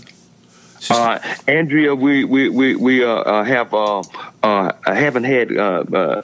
Uh, 0.89 1.19
Andrea, 1.47 1.93
we 1.93 2.23
we 2.23 2.49
we, 2.49 2.75
we 2.75 3.03
uh, 3.03 3.09
uh, 3.09 3.43
have 3.43 3.73
uh, 3.73 4.01
uh, 4.43 4.71
haven't 4.85 5.25
had 5.25 5.55
uh, 5.55 6.21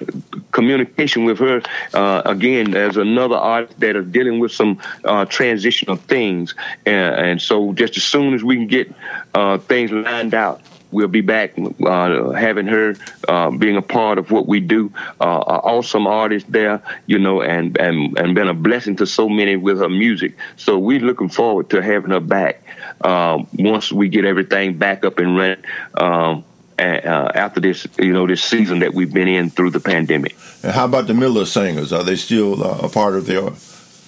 communication 0.51 1.25
with 1.25 1.39
her 1.39 1.61
again. 2.25 2.75
As 2.75 2.97
another 2.97 3.35
artist 3.35 3.79
that 3.79 3.95
is 3.95 4.05
dealing 4.07 4.39
with 4.39 4.51
some 4.51 4.79
transitional 5.29 5.97
things, 5.97 6.55
and, 6.85 7.15
and, 7.15 7.41
so 7.41 7.73
just 7.73 7.97
as 7.97 8.03
soon 8.03 8.33
as 8.33 8.43
we 8.43 8.55
can 8.55 8.67
get 8.67 8.93
things 9.67 9.91
lined 9.91 10.33
out, 10.33 10.61
we'll 10.91 11.07
be 11.07 11.21
back 11.21 11.55
having 11.55 12.67
her 12.67 12.95
being 13.57 13.75
a 13.75 13.81
part 13.81 14.17
of 14.17 14.31
what 14.31 14.47
we 14.47 14.59
do. 14.61 14.91
Awesome 15.19 16.07
artist 16.07 16.49
there, 16.49 16.81
you 17.07 17.19
know, 17.19 17.41
and, 17.41 17.77
and 17.77 18.17
and 18.17 18.35
been 18.35 18.47
a 18.47 18.53
blessing 18.53 18.95
to 18.97 19.05
so 19.05 19.27
many 19.27 19.57
with 19.57 19.79
her 19.79 19.89
music. 19.89 20.35
So 20.55 20.79
we're 20.79 20.99
looking 20.99 21.29
forward 21.29 21.69
to 21.71 21.81
having 21.81 22.11
her 22.11 22.21
back 22.21 22.61
um, 23.01 23.47
once 23.53 23.91
we 23.91 24.09
get 24.09 24.25
everything 24.25 24.77
back 24.77 25.05
up 25.05 25.19
and 25.19 25.37
running. 25.37 25.63
Um, 25.93 26.45
uh, 26.77 27.31
after 27.33 27.61
this, 27.61 27.87
you 27.97 28.11
know, 28.11 28.27
this 28.27 28.43
season 28.43 28.79
that 28.79 28.93
we've 28.93 29.13
been 29.13 29.29
in 29.29 29.49
through 29.49 29.69
the 29.69 29.79
pandemic. 29.79 30.35
And 30.61 30.73
how 30.73 30.83
about 30.83 31.07
the 31.07 31.13
Miller 31.13 31.45
Singers? 31.45 31.93
Are 31.93 32.03
they 32.03 32.17
still 32.17 32.61
uh, 32.61 32.79
a 32.79 32.89
part 32.89 33.15
of 33.15 33.27
the 33.27 33.49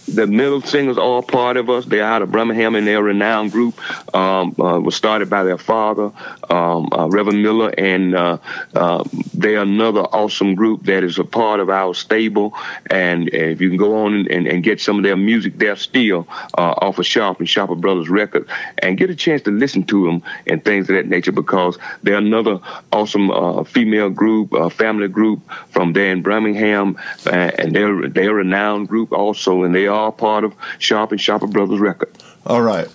the 0.07 0.25
middle 0.25 0.61
singers 0.61 0.97
are 0.97 1.21
part 1.21 1.57
of 1.57 1.69
us. 1.69 1.85
They're 1.85 2.03
out 2.03 2.21
of 2.21 2.31
Birmingham 2.31 2.75
and 2.75 2.87
they're 2.87 2.99
a 2.99 3.03
renowned 3.03 3.51
group. 3.51 3.75
Um, 4.15 4.55
uh, 4.59 4.79
was 4.79 4.95
started 4.95 5.29
by 5.29 5.43
their 5.43 5.57
father, 5.57 6.11
um, 6.49 6.89
uh, 6.91 7.07
Reverend 7.07 7.43
Miller, 7.43 7.73
and 7.77 8.15
uh, 8.15 8.37
uh, 8.73 9.03
they're 9.33 9.61
another 9.61 10.01
awesome 10.01 10.55
group 10.55 10.83
that 10.83 11.03
is 11.03 11.19
a 11.19 11.23
part 11.23 11.59
of 11.59 11.69
our 11.69 11.93
stable. 11.93 12.53
And 12.89 13.29
if 13.29 13.61
you 13.61 13.69
can 13.69 13.77
go 13.77 14.05
on 14.05 14.27
and, 14.31 14.47
and 14.47 14.63
get 14.63 14.79
some 14.79 14.97
of 14.97 15.03
their 15.03 15.17
music, 15.17 15.57
they're 15.57 15.75
still 15.75 16.27
uh, 16.57 16.73
off 16.77 16.99
of 16.99 17.05
Sharp 17.05 17.39
and 17.39 17.49
Sharper 17.49 17.75
Brothers 17.75 18.09
Records, 18.09 18.49
and 18.79 18.97
get 18.97 19.09
a 19.09 19.15
chance 19.15 19.41
to 19.43 19.51
listen 19.51 19.83
to 19.85 20.05
them 20.05 20.23
and 20.47 20.63
things 20.63 20.89
of 20.89 20.95
that 20.95 21.07
nature 21.07 21.31
because 21.31 21.77
they're 22.03 22.15
another 22.15 22.59
awesome 22.91 23.29
uh, 23.29 23.63
female 23.63 24.09
group, 24.09 24.51
family 24.73 25.07
group 25.07 25.41
from 25.69 25.93
there 25.93 26.11
in 26.11 26.21
Birmingham, 26.21 26.97
and 27.25 27.75
they're 27.75 28.07
they're 28.07 28.31
a 28.31 28.35
renowned 28.35 28.87
group 28.87 29.11
also, 29.11 29.63
and 29.63 29.75
they 29.75 29.87
are 29.87 29.96
all 29.97 30.11
part 30.11 30.43
of 30.43 30.53
Sharp 30.79 31.11
and 31.11 31.19
Sharper 31.19 31.47
Brothers 31.47 31.79
record. 31.79 32.11
All 32.45 32.61
right. 32.61 32.87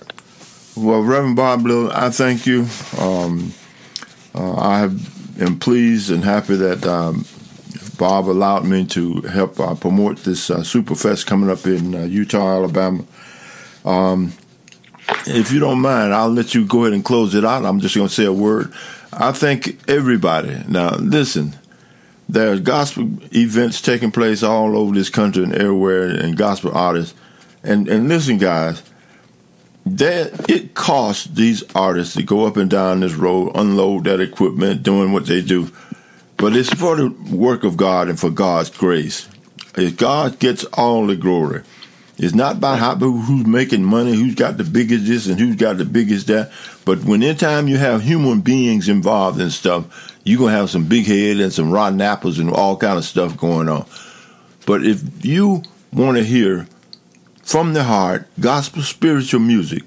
Well, 0.77 1.03
Reverend 1.03 1.37
Bob 1.37 1.67
Little, 1.67 1.93
I 1.93 2.09
thank 2.11 2.47
you. 2.47 2.67
Um, 2.99 3.53
uh, 4.35 4.55
I 4.55 4.83
am 5.39 5.59
pleased 5.59 6.11
and 6.11 6.25
happy 6.25 6.57
that 6.57 6.87
um, 6.87 7.27
Bob 7.99 8.29
allowed 8.29 8.65
me 8.65 8.87
to 8.87 9.21
help 9.23 9.61
uh, 9.61 9.75
promote 9.75 10.19
this 10.19 10.51
uh, 10.51 10.61
Superfest 10.61 11.27
coming 11.27 11.51
up 11.51 11.67
in 11.67 11.95
uh, 11.95 11.99
Eutaw, 11.99 12.55
Alabama. 12.57 13.05
Um, 13.85 14.33
if 15.27 15.53
you 15.53 15.61
don't 15.61 15.81
mind, 15.81 16.15
I'll 16.15 16.31
let 16.31 16.55
you 16.55 16.65
go 16.65 16.83
ahead 16.83 16.95
and 16.95 17.05
close 17.05 17.35
it 17.35 17.45
out. 17.45 17.65
I'm 17.65 17.81
just 17.81 17.95
going 17.95 18.09
to 18.09 18.15
say 18.15 18.25
a 18.25 18.33
word. 18.33 18.73
I 19.13 19.33
thank 19.33 19.89
everybody. 19.91 20.63
Now, 20.69 20.97
listen, 20.97 21.55
there's 22.33 22.61
gospel 22.61 23.09
events 23.35 23.81
taking 23.81 24.11
place 24.11 24.43
all 24.43 24.77
over 24.77 24.95
this 24.95 25.11
country 25.11 25.45
and 25.45 25.55
everywhere, 25.55 26.09
and 26.09 26.37
gospel 26.37 26.73
artists. 26.73 27.15
And 27.63 27.89
and 27.89 28.09
listen, 28.09 28.39
guys, 28.39 28.83
that 29.85 30.51
it 30.51 30.75
costs 30.75 31.27
these 31.27 31.63
artists 31.75 32.15
to 32.15 32.23
go 32.23 32.47
up 32.47 32.57
and 32.57 32.71
down 32.71 33.01
this 33.01 33.15
road, 33.15 33.53
unload 33.55 34.05
that 34.05 34.21
equipment, 34.21 34.83
doing 34.83 35.13
what 35.13 35.27
they 35.27 35.43
do. 35.43 35.71
But 36.37 36.57
it's 36.57 36.73
for 36.73 36.97
the 36.97 37.09
work 37.31 37.65
of 37.65 37.77
God 37.77 38.09
and 38.09 38.19
for 38.19 38.31
God's 38.31 38.71
grace. 38.71 39.29
If 39.77 39.97
God 39.97 40.39
gets 40.39 40.65
all 40.65 41.07
the 41.07 41.17
glory. 41.17 41.63
It's 42.19 42.35
not 42.35 42.57
about 42.57 42.79
how 42.79 42.95
who's 42.95 43.47
making 43.47 43.85
money, 43.85 44.15
who's 44.15 44.35
got 44.35 44.57
the 44.57 44.65
biggest 44.65 45.07
this 45.07 45.27
and 45.27 45.41
who's 45.41 45.57
got 45.57 45.79
the 45.79 45.85
biggest 45.85 46.27
that. 46.29 46.53
But 46.85 47.05
when 47.05 47.23
anytime 47.23 47.69
you 47.69 47.79
have 47.79 48.03
human 48.03 48.41
beings 48.41 48.89
involved 48.89 49.41
in 49.41 49.51
stuff, 49.51 50.13
you're 50.25 50.39
gonna 50.39 50.53
have 50.53 50.71
some 50.71 50.87
big 50.87 51.07
head 51.07 51.39
and 51.39 51.53
some 51.53 51.71
rotten 51.71 52.01
apples 52.01 52.39
and 52.39 52.51
all 52.51 52.77
kind 52.77 52.99
of 52.99 53.05
stuff 53.05 53.37
going 53.37 53.69
on. 53.69 53.87
But 54.67 54.85
if 54.85 55.25
you 55.25 55.63
want 55.93 56.17
to 56.17 56.25
hear 56.25 56.67
from 57.43 57.73
the 57.73 57.85
heart 57.85 58.29
gospel 58.39 58.83
spiritual 58.83 59.41
music, 59.41 59.83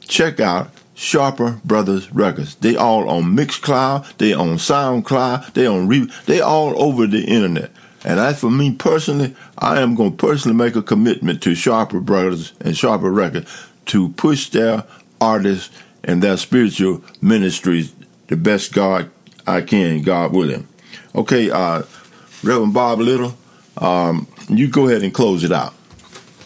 check 0.00 0.40
out 0.40 0.70
Sharper 0.94 1.60
Brothers 1.64 2.12
Records. 2.12 2.56
They 2.56 2.76
all 2.76 3.08
on 3.08 3.36
Mixcloud, 3.36 4.18
they 4.18 4.34
on 4.34 4.56
SoundCloud, 4.56 5.54
they 5.54 5.66
on 5.66 5.88
Re- 5.88 6.10
they 6.26 6.40
all 6.40 6.80
over 6.80 7.06
the 7.06 7.24
internet. 7.24 7.70
And 8.04 8.20
as 8.20 8.40
for 8.40 8.50
me 8.50 8.74
personally, 8.74 9.34
I 9.58 9.80
am 9.80 9.94
going 9.94 10.16
to 10.16 10.16
personally 10.16 10.56
make 10.56 10.76
a 10.76 10.82
commitment 10.82 11.42
to 11.42 11.54
Sharper 11.54 12.00
Brothers 12.00 12.52
and 12.60 12.76
Sharper 12.76 13.10
Records 13.10 13.50
to 13.86 14.10
push 14.10 14.50
their 14.50 14.84
artists 15.20 15.74
and 16.04 16.22
their 16.22 16.36
spiritual 16.36 17.02
ministries 17.20 17.92
the 18.28 18.36
best 18.36 18.72
God 18.72 19.10
I 19.46 19.60
can, 19.60 20.02
God 20.02 20.32
willing. 20.32 20.66
Okay, 21.14 21.50
uh, 21.50 21.82
Reverend 22.42 22.72
Bob 22.72 23.00
Little, 23.00 23.36
um, 23.76 24.28
you 24.48 24.68
go 24.68 24.88
ahead 24.88 25.02
and 25.02 25.12
close 25.12 25.44
it 25.44 25.52
out. 25.52 25.74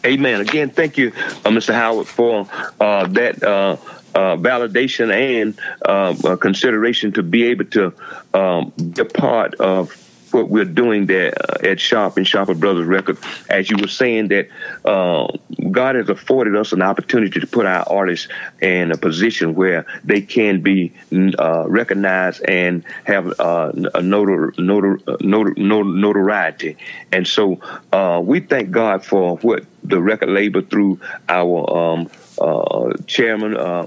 Amen. 0.05 0.41
Again, 0.41 0.71
thank 0.71 0.99
you, 0.99 1.09
uh, 1.09 1.51
Mr. 1.51 1.73
Howard, 1.73 2.07
for 2.07 2.49
uh, 2.81 3.07
that 3.09 3.43
uh, 3.43 3.77
uh 4.15 4.37
validation 4.37 5.13
and 5.13 5.59
uh, 5.85 6.37
consideration 6.37 7.13
to 7.13 7.23
be 7.23 7.45
able 7.45 7.65
to 7.67 7.93
um, 8.33 8.73
be 8.77 9.03
a 9.03 9.05
part 9.05 9.55
of 9.55 10.04
what 10.35 10.51
we're 10.51 10.65
doing 10.65 11.07
there 11.07 11.33
uh, 11.41 11.71
at 11.71 11.81
Sharp 11.81 12.17
and 12.17 12.27
Sharper 12.27 12.55
Brothers 12.55 12.87
Record. 12.87 13.17
As 13.49 13.71
you 13.71 13.79
were 13.79 13.89
saying, 13.89 14.29
that 14.29 14.49
uh, 14.85 15.29
God 15.71 15.95
has 15.95 16.09
afforded 16.09 16.57
us 16.57 16.73
an 16.73 16.83
opportunity 16.83 17.41
to 17.41 17.47
put 17.47 17.65
our 17.65 17.89
artists 17.89 18.29
in 18.61 18.91
a 18.91 18.97
position 18.97 19.55
where 19.55 19.87
they 20.03 20.21
can 20.21 20.61
be 20.61 20.93
uh, 21.39 21.67
recognized 21.69 22.43
and 22.47 22.85
have 23.05 23.29
uh, 23.41 23.71
a 23.73 24.01
notor- 24.01 24.53
notor- 24.57 24.99
notor- 25.21 25.57
notoriety. 25.57 26.77
And 27.13 27.27
so 27.27 27.61
uh, 27.93 28.21
we 28.23 28.41
thank 28.41 28.73
God 28.73 29.05
for 29.05 29.37
what 29.39 29.65
the 29.85 30.03
record 30.03 30.31
label 30.31 30.63
through 30.63 30.99
our 31.29 31.77
um, 31.77 32.11
uh, 32.41 32.93
chairman. 33.07 33.57
Uh, 33.57 33.87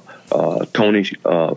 Tony 0.74 1.10
uh, 1.24 1.56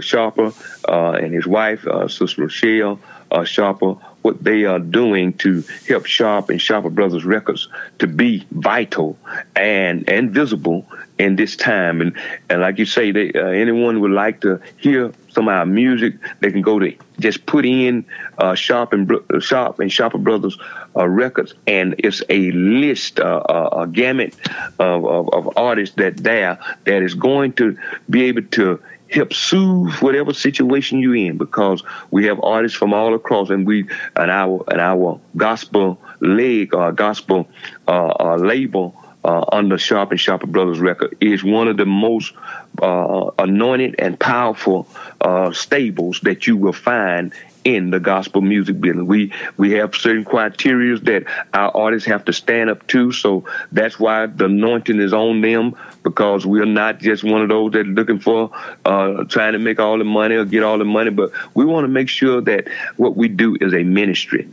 Sharper 0.00 0.52
uh, 0.88 1.10
and 1.12 1.34
his 1.34 1.46
wife, 1.46 1.86
Sister 2.08 2.42
Rochelle, 2.42 2.98
uh, 3.32 3.44
Sharper, 3.44 3.94
what 4.22 4.42
they 4.42 4.64
are 4.64 4.78
doing 4.78 5.32
to 5.34 5.64
help 5.88 6.06
Sharp 6.06 6.50
and 6.50 6.60
Sharper 6.60 6.90
Brothers 6.90 7.24
Records 7.24 7.68
to 7.98 8.06
be 8.06 8.46
vital 8.52 9.18
and 9.56 10.08
and 10.08 10.30
visible 10.30 10.86
in 11.18 11.36
this 11.36 11.56
time. 11.56 12.00
And 12.00 12.16
and 12.48 12.60
like 12.60 12.78
you 12.78 12.86
say, 12.86 13.10
they, 13.10 13.32
uh, 13.32 13.46
anyone 13.46 14.00
would 14.00 14.12
like 14.12 14.40
to 14.42 14.60
hear 14.76 15.12
some 15.32 15.48
of 15.48 15.54
our 15.54 15.66
music, 15.66 16.14
they 16.40 16.50
can 16.50 16.62
go 16.62 16.78
to 16.78 16.94
just 17.18 17.46
put 17.46 17.64
in 17.64 18.04
uh, 18.38 18.54
Sharp 18.54 18.92
and 18.92 19.10
uh, 19.10 19.40
Sharp 19.40 19.80
and 19.80 19.90
Sharper 19.90 20.18
Brothers 20.18 20.58
uh, 20.94 21.08
records, 21.08 21.54
and 21.66 21.94
it's 21.98 22.22
a 22.28 22.50
list, 22.52 23.18
uh, 23.18 23.42
uh, 23.48 23.82
a 23.82 23.86
gamut 23.86 24.34
of, 24.78 25.06
of, 25.06 25.32
of 25.32 25.56
artists 25.56 25.96
that 25.96 26.18
there 26.18 26.58
that 26.84 27.02
is 27.02 27.14
going 27.14 27.54
to 27.54 27.78
be 28.10 28.24
able 28.24 28.42
to 28.42 28.80
help 29.12 29.32
soothe 29.32 29.92
whatever 30.00 30.32
situation 30.32 30.98
you're 30.98 31.16
in 31.16 31.36
because 31.36 31.82
we 32.10 32.26
have 32.26 32.40
artists 32.42 32.76
from 32.76 32.94
all 32.94 33.14
across 33.14 33.50
and 33.50 33.66
we 33.66 33.86
and 34.16 34.30
our 34.30 34.64
and 34.68 34.80
our 34.80 35.20
gospel 35.36 36.00
leg 36.20 36.74
or 36.74 36.92
gospel 36.92 37.48
uh, 37.86 38.12
uh, 38.18 38.36
label 38.36 38.96
uh, 39.24 39.44
under 39.52 39.78
Sharp 39.78 40.10
and 40.10 40.20
Sharper 40.20 40.46
Brothers 40.46 40.80
record 40.80 41.16
is 41.20 41.44
one 41.44 41.68
of 41.68 41.76
the 41.76 41.86
most 41.86 42.32
uh, 42.80 43.30
anointed 43.38 43.96
and 43.98 44.18
powerful 44.18 44.88
uh, 45.20 45.52
stables 45.52 46.20
that 46.22 46.46
you 46.46 46.56
will 46.56 46.72
find 46.72 47.32
in 47.64 47.90
the 47.90 48.00
gospel 48.00 48.40
music 48.40 48.80
business. 48.80 49.04
We 49.04 49.32
we 49.56 49.72
have 49.72 49.94
certain 49.94 50.24
criteria 50.24 50.98
that 50.98 51.24
our 51.52 51.74
artists 51.76 52.08
have 52.08 52.24
to 52.26 52.32
stand 52.32 52.70
up 52.70 52.86
to. 52.88 53.12
So 53.12 53.44
that's 53.70 53.98
why 53.98 54.26
the 54.26 54.46
anointing 54.46 55.00
is 55.00 55.12
on 55.12 55.40
them 55.40 55.76
because 56.02 56.44
we're 56.44 56.64
not 56.64 56.98
just 56.98 57.24
one 57.24 57.42
of 57.42 57.48
those 57.48 57.72
that 57.72 57.80
are 57.80 57.84
looking 57.84 58.18
for 58.18 58.50
uh, 58.84 59.24
trying 59.24 59.52
to 59.52 59.58
make 59.58 59.78
all 59.78 59.98
the 59.98 60.04
money 60.04 60.34
or 60.34 60.44
get 60.44 60.62
all 60.62 60.78
the 60.78 60.84
money, 60.84 61.10
but 61.10 61.30
we 61.54 61.64
want 61.64 61.84
to 61.84 61.88
make 61.88 62.08
sure 62.08 62.40
that 62.40 62.68
what 62.96 63.16
we 63.16 63.28
do 63.28 63.56
is 63.60 63.72
a 63.72 63.82
ministry. 63.82 64.48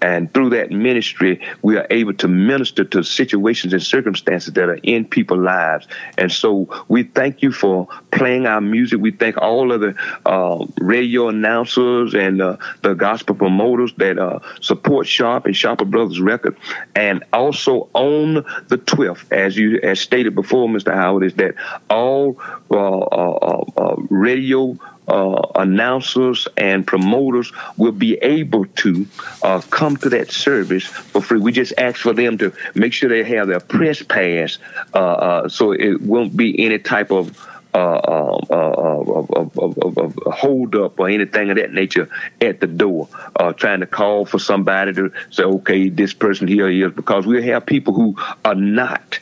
And 0.00 0.32
through 0.34 0.50
that 0.50 0.70
ministry, 0.70 1.40
we 1.62 1.76
are 1.76 1.86
able 1.90 2.14
to 2.14 2.28
minister 2.28 2.84
to 2.84 3.02
situations 3.02 3.72
and 3.72 3.82
circumstances 3.82 4.52
that 4.54 4.68
are 4.68 4.80
in 4.82 5.04
people's 5.04 5.40
lives. 5.40 5.86
And 6.18 6.30
so 6.30 6.84
we 6.88 7.04
thank 7.04 7.42
you 7.42 7.52
for 7.52 7.86
playing 8.10 8.46
our 8.46 8.60
music. 8.60 9.00
We 9.00 9.12
thank 9.12 9.36
all 9.38 9.72
of 9.72 9.80
the 9.80 9.94
uh, 10.26 10.66
radio 10.80 11.28
announcers 11.28 12.14
and 12.14 12.42
uh, 12.42 12.56
the 12.82 12.94
gospel 12.94 13.34
promoters 13.34 13.92
that 13.98 14.18
uh, 14.18 14.40
support 14.60 15.06
Sharp 15.06 15.46
and 15.46 15.56
Sharper 15.56 15.84
Brothers 15.84 16.20
Record. 16.20 16.56
And 16.94 17.24
also 17.32 17.88
on 17.94 18.34
the 18.68 18.78
12th, 18.78 19.30
as 19.30 19.56
you 19.56 19.78
as 19.82 20.00
stated 20.00 20.34
before, 20.34 20.68
Mr. 20.68 20.92
Howard, 20.92 21.24
is 21.24 21.34
that 21.34 21.54
all 21.88 22.40
uh, 22.70 22.98
uh, 22.98 23.64
uh, 23.76 23.96
radio 24.10 24.76
uh, 25.08 25.42
announcers 25.56 26.46
and 26.56 26.86
promoters 26.86 27.52
will 27.76 27.92
be 27.92 28.14
able 28.16 28.66
to 28.66 29.06
uh, 29.42 29.60
come 29.70 29.96
to 29.96 30.08
that 30.08 30.30
service 30.30 30.84
for 30.84 31.20
free. 31.20 31.40
We 31.40 31.52
just 31.52 31.72
ask 31.78 31.98
for 31.98 32.12
them 32.12 32.38
to 32.38 32.52
make 32.74 32.92
sure 32.92 33.08
they 33.08 33.24
have 33.24 33.48
their 33.48 33.60
press 33.60 34.02
pass, 34.02 34.58
uh, 34.94 34.98
uh 34.98 35.48
so 35.48 35.72
it 35.72 36.00
won't 36.02 36.36
be 36.36 36.64
any 36.64 36.78
type 36.78 37.10
of. 37.10 37.48
Uh, 37.74 37.78
uh, 37.78 38.38
of, 38.50 40.18
hold 40.26 40.74
up 40.74 41.00
or 41.00 41.08
anything 41.08 41.48
of 41.48 41.56
that 41.56 41.72
nature 41.72 42.06
at 42.42 42.60
the 42.60 42.66
door, 42.66 43.08
trying 43.56 43.80
to 43.80 43.86
call 43.86 44.26
for 44.26 44.38
somebody 44.38 44.92
to 44.92 45.10
say, 45.30 45.42
okay, 45.42 45.88
this 45.88 46.12
person 46.12 46.46
here 46.46 46.68
is, 46.68 46.92
because 46.92 47.26
we 47.26 47.42
have 47.46 47.64
people 47.64 47.94
who 47.94 48.14
are 48.44 48.54
not 48.54 49.18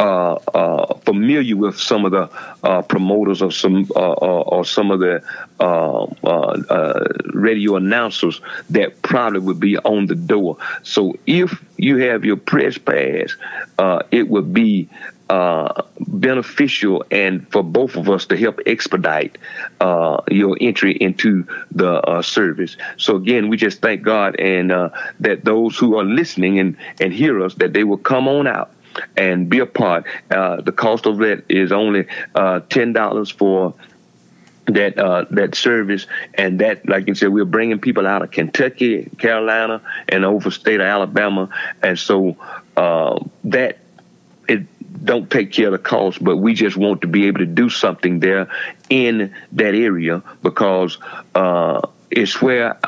uh, 0.00 0.34
uh, 0.54 0.94
familiar 0.98 1.56
with 1.56 1.78
some 1.78 2.04
of 2.04 2.12
the 2.12 2.30
uh, 2.62 2.82
promoters 2.82 3.42
or 3.42 3.50
some 3.50 3.90
uh, 3.96 4.12
uh, 4.12 4.42
or 4.42 4.64
some 4.64 4.90
of 4.90 5.00
the 5.00 5.22
uh, 5.60 7.04
radio 7.34 7.76
announcers 7.76 8.40
that 8.70 9.02
probably 9.02 9.40
would 9.40 9.58
be 9.58 9.76
on 9.78 10.06
the 10.06 10.14
door. 10.14 10.56
So 10.82 11.16
if 11.26 11.62
you 11.76 11.96
have 11.98 12.24
your 12.24 12.36
press 12.36 12.78
pass, 12.78 13.36
it 14.12 14.28
would 14.28 14.54
be 14.54 14.88
beneficial 16.00 17.04
and 17.10 17.46
for 17.50 17.62
both 17.62 17.96
of 17.96 18.08
us 18.08 18.26
to 18.26 18.36
help 18.36 18.60
expedite 18.66 19.36
your 20.30 20.56
entry 20.60 20.92
into 20.92 21.44
the 21.72 22.22
service. 22.22 22.76
So 22.98 23.16
again, 23.16 23.48
we 23.48 23.56
just 23.56 23.80
thank 23.80 24.02
God 24.02 24.38
and 24.38 24.70
that 24.70 25.44
those 25.44 25.76
who 25.76 25.98
are 25.98 26.04
listening 26.04 26.60
and 26.60 26.76
and 27.00 27.12
hear 27.12 27.42
us 27.42 27.54
that 27.54 27.72
they 27.72 27.82
will 27.82 27.98
come 27.98 28.28
on 28.28 28.46
out 28.46 28.70
and 29.16 29.48
be 29.48 29.58
a 29.58 29.66
part. 29.66 30.04
Uh, 30.30 30.60
the 30.60 30.72
cost 30.72 31.06
of 31.06 31.18
that 31.18 31.44
is 31.48 31.72
only 31.72 32.06
uh, 32.34 32.60
ten 32.68 32.92
dollars 32.92 33.30
for 33.30 33.74
that 34.66 34.98
uh, 34.98 35.24
that 35.30 35.54
service 35.54 36.06
and 36.34 36.60
that 36.60 36.86
like 36.88 37.08
you 37.08 37.14
said 37.14 37.30
we're 37.30 37.44
bringing 37.44 37.78
people 37.78 38.06
out 38.06 38.22
of 38.22 38.30
Kentucky, 38.30 39.10
Carolina, 39.18 39.80
and 40.08 40.24
over 40.24 40.50
state 40.50 40.80
of 40.80 40.86
Alabama, 40.86 41.48
and 41.82 41.98
so 41.98 42.36
uh, 42.76 43.18
that 43.44 43.78
it 44.48 45.04
don't 45.04 45.30
take 45.30 45.52
care 45.52 45.66
of 45.66 45.72
the 45.72 45.78
cost, 45.78 46.22
but 46.22 46.36
we 46.36 46.54
just 46.54 46.76
want 46.76 47.02
to 47.02 47.06
be 47.06 47.26
able 47.26 47.38
to 47.38 47.46
do 47.46 47.70
something 47.70 48.20
there 48.20 48.48
in 48.90 49.34
that 49.52 49.74
area 49.74 50.22
because 50.42 50.98
uh, 51.34 51.80
it's 52.10 52.40
where 52.40 52.78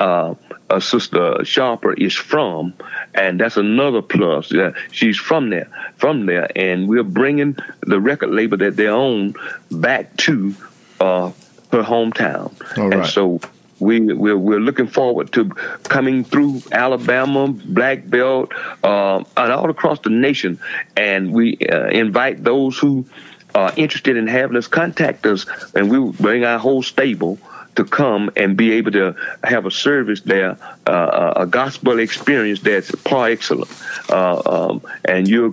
uh, 0.71 0.79
sister 0.79 1.43
Sharper 1.43 1.93
is 1.93 2.15
from, 2.15 2.73
and 3.13 3.39
that's 3.39 3.57
another 3.57 4.01
plus. 4.01 4.51
Yeah, 4.51 4.71
she's 4.91 5.17
from 5.17 5.49
there, 5.49 5.67
from 5.97 6.25
there, 6.25 6.49
and 6.55 6.87
we're 6.87 7.03
bringing 7.03 7.57
the 7.81 7.99
record 7.99 8.31
label 8.31 8.57
that 8.57 8.75
they 8.77 8.87
own 8.87 9.35
back 9.69 10.15
to 10.17 10.55
uh, 10.99 11.31
her 11.71 11.83
hometown, 11.83 12.51
and 12.77 13.05
so. 13.05 13.39
We, 13.79 13.99
we're, 13.99 14.37
we're 14.37 14.59
looking 14.59 14.85
forward 14.85 15.33
to 15.33 15.49
coming 15.85 16.23
through 16.23 16.61
Alabama, 16.71 17.47
Black 17.47 18.07
Belt, 18.07 18.53
uh, 18.83 19.23
and 19.35 19.51
all 19.51 19.71
across 19.71 19.97
the 20.01 20.11
nation. 20.11 20.59
And 20.95 21.33
we 21.33 21.57
uh, 21.57 21.87
invite 21.87 22.43
those 22.43 22.77
who 22.77 23.07
are 23.55 23.73
interested 23.75 24.17
in 24.17 24.27
having 24.27 24.55
us 24.55 24.67
contact 24.67 25.25
us, 25.25 25.47
and 25.73 25.89
we 25.89 26.11
bring 26.11 26.45
our 26.45 26.59
whole 26.59 26.83
stable 26.83 27.39
to 27.75 27.85
come 27.85 28.29
and 28.35 28.57
be 28.57 28.73
able 28.73 28.91
to 28.91 29.15
have 29.43 29.65
a 29.65 29.71
service 29.71 30.21
there, 30.21 30.57
uh, 30.87 31.33
a 31.35 31.45
gospel 31.45 31.99
experience 31.99 32.61
that's 32.61 32.91
par 33.03 33.29
excellence. 33.29 33.81
Uh, 34.09 34.41
um, 34.45 34.81
and 35.05 35.27
you 35.27 35.45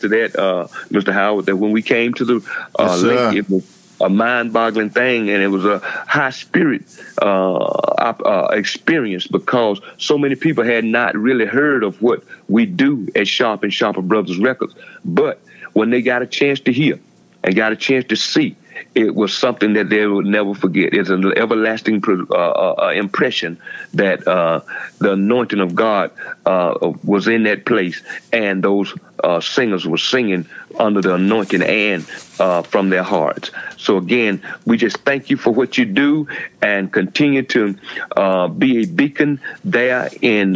to 0.00 0.08
that, 0.08 0.36
uh, 0.36 0.66
Mr. 0.90 1.12
Howard, 1.12 1.46
that 1.46 1.56
when 1.56 1.72
we 1.72 1.82
came 1.82 2.14
to 2.14 2.24
the 2.24 2.36
uh, 2.78 2.84
yes, 2.84 3.02
lake, 3.02 3.36
it 3.36 3.50
was 3.50 3.82
a 4.00 4.08
mind-boggling 4.08 4.90
thing, 4.90 5.30
and 5.30 5.42
it 5.42 5.48
was 5.48 5.64
a 5.64 5.78
high 5.78 6.30
spirit 6.30 6.82
uh, 7.20 7.56
uh, 7.56 8.48
experience 8.50 9.26
because 9.26 9.80
so 9.98 10.18
many 10.18 10.34
people 10.34 10.64
had 10.64 10.84
not 10.84 11.16
really 11.16 11.46
heard 11.46 11.84
of 11.84 12.02
what 12.02 12.22
we 12.48 12.66
do 12.66 13.08
at 13.14 13.28
Sharp 13.28 13.62
and 13.62 13.72
Sharper 13.72 14.02
Brothers 14.02 14.38
Records. 14.38 14.74
But 15.04 15.40
when 15.72 15.90
they 15.90 16.02
got 16.02 16.22
a 16.22 16.26
chance 16.26 16.60
to 16.60 16.72
hear 16.72 16.98
and 17.44 17.54
got 17.54 17.72
a 17.72 17.76
chance 17.76 18.06
to 18.06 18.16
see 18.16 18.56
it 18.94 19.14
was 19.14 19.36
something 19.36 19.72
that 19.74 19.88
they 19.88 20.06
would 20.06 20.26
never 20.26 20.54
forget. 20.54 20.92
It's 20.92 21.10
an 21.10 21.32
everlasting 21.36 22.02
uh, 22.06 22.34
uh, 22.34 22.74
uh, 22.78 22.88
impression 22.90 23.58
that 23.94 24.26
uh, 24.26 24.60
the 24.98 25.12
anointing 25.12 25.60
of 25.60 25.74
God 25.74 26.10
uh, 26.44 26.92
was 27.04 27.28
in 27.28 27.44
that 27.44 27.64
place, 27.64 28.02
and 28.32 28.62
those 28.62 28.94
uh, 29.24 29.40
singers 29.40 29.86
were 29.86 29.98
singing 29.98 30.46
under 30.78 31.00
the 31.00 31.14
anointing 31.14 31.62
and 31.62 32.04
from 32.66 32.90
their 32.90 33.02
hearts. 33.02 33.50
So 33.76 33.96
again, 33.96 34.42
we 34.66 34.76
just 34.76 34.98
thank 34.98 35.30
you 35.30 35.36
for 35.36 35.52
what 35.52 35.78
you 35.78 35.84
do, 35.84 36.26
and 36.60 36.92
continue 36.92 37.42
to 37.42 37.74
be 38.58 38.82
a 38.82 38.86
beacon 38.86 39.40
there 39.64 40.10
in 40.20 40.54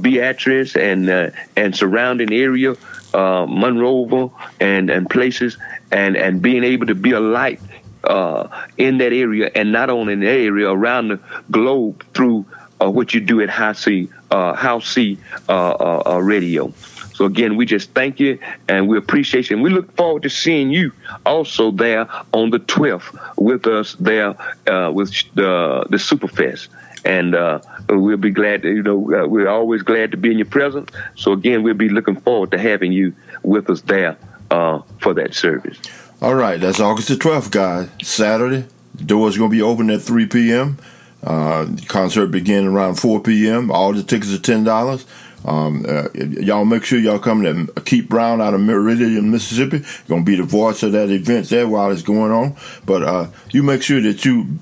Beatrice 0.00 0.76
and 0.76 1.32
and 1.56 1.76
surrounding 1.76 2.32
area, 2.32 2.76
Monroeville 3.12 4.32
and 4.60 4.90
and 4.90 5.08
places 5.08 5.56
and 5.90 6.16
and 6.16 6.42
being 6.42 6.64
able 6.64 6.86
to 6.86 6.94
be 6.94 7.12
a 7.12 7.20
light 7.20 7.60
uh, 8.04 8.48
in 8.76 8.98
that 8.98 9.12
area, 9.12 9.50
and 9.54 9.72
not 9.72 9.90
only 9.90 10.12
in 10.12 10.20
the 10.20 10.28
area, 10.28 10.70
around 10.70 11.08
the 11.08 11.20
globe 11.50 12.04
through 12.14 12.44
uh, 12.80 12.90
what 12.90 13.14
you 13.14 13.20
do 13.20 13.40
at 13.40 13.48
Howcee, 13.48 14.08
uh, 14.30 14.54
Howcee 14.54 15.18
uh, 15.48 15.52
uh, 15.52 16.02
uh, 16.06 16.18
Radio. 16.18 16.72
So 17.14 17.24
again, 17.24 17.56
we 17.56 17.64
just 17.64 17.92
thank 17.92 18.20
you 18.20 18.38
and 18.68 18.88
we 18.88 18.98
appreciate 18.98 19.48
you. 19.48 19.56
And 19.56 19.62
we 19.62 19.70
look 19.70 19.96
forward 19.96 20.22
to 20.24 20.28
seeing 20.28 20.70
you 20.70 20.92
also 21.24 21.70
there 21.70 22.06
on 22.34 22.50
the 22.50 22.58
12th 22.58 23.38
with 23.38 23.66
us 23.66 23.94
there 23.98 24.36
uh, 24.68 24.90
with 24.92 25.14
the, 25.34 25.86
the 25.88 25.96
Superfest. 25.96 26.68
And 27.06 27.36
uh, 27.36 27.60
we'll 27.88 28.16
be 28.16 28.32
glad 28.32 28.62
to, 28.62 28.68
you 28.68 28.82
know, 28.82 28.98
uh, 29.14 29.28
we're 29.28 29.48
always 29.48 29.82
glad 29.82 30.10
to 30.10 30.16
be 30.16 30.32
in 30.32 30.38
your 30.38 30.46
presence. 30.46 30.90
So 31.14 31.32
again, 31.32 31.62
we'll 31.62 31.74
be 31.74 31.88
looking 31.88 32.16
forward 32.16 32.50
to 32.50 32.58
having 32.58 32.90
you 32.90 33.14
with 33.44 33.70
us 33.70 33.80
there 33.82 34.18
uh, 34.50 34.80
for 35.00 35.14
that 35.14 35.32
service. 35.32 35.78
All 36.20 36.34
right, 36.34 36.60
that's 36.60 36.80
August 36.80 37.08
the 37.08 37.14
12th, 37.14 37.52
guys. 37.52 37.88
Saturday. 38.02 38.66
Doors 38.96 39.38
going 39.38 39.50
to 39.50 39.56
be 39.56 39.62
open 39.62 39.88
at 39.90 40.02
3 40.02 40.26
p.m. 40.26 40.78
Uh, 41.22 41.66
concert 41.86 42.26
begin 42.28 42.66
around 42.66 42.96
4 42.96 43.22
p.m. 43.22 43.70
All 43.70 43.92
the 43.92 44.02
tickets 44.02 44.34
are 44.34 44.38
$10. 44.38 45.06
Um, 45.44 45.86
uh, 45.88 46.08
y'all 46.14 46.64
make 46.64 46.82
sure 46.82 46.98
y'all 46.98 47.20
come 47.20 47.44
to 47.44 47.80
Keith 47.82 48.08
Brown 48.08 48.40
out 48.40 48.54
of 48.54 48.60
Meridian, 48.60 49.30
Mississippi. 49.30 49.84
Going 50.08 50.24
to 50.24 50.30
be 50.30 50.36
the 50.36 50.42
voice 50.42 50.82
of 50.82 50.90
that 50.92 51.10
event 51.10 51.50
there 51.50 51.68
while 51.68 51.92
it's 51.92 52.02
going 52.02 52.32
on. 52.32 52.56
But 52.84 53.02
uh, 53.04 53.28
you 53.50 53.62
make 53.62 53.82
sure 53.82 54.00
that 54.00 54.24
you 54.24 54.58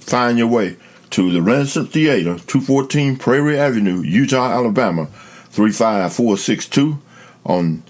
find 0.00 0.36
your 0.36 0.48
way 0.48 0.76
to 1.10 1.32
the 1.32 1.42
Renaissance 1.42 1.90
Theater, 1.90 2.38
214 2.38 3.16
Prairie 3.16 3.58
Avenue, 3.58 4.02
Eutaw, 4.02 4.52
Alabama, 4.52 5.06
35462 5.50 6.98
on 7.44 7.82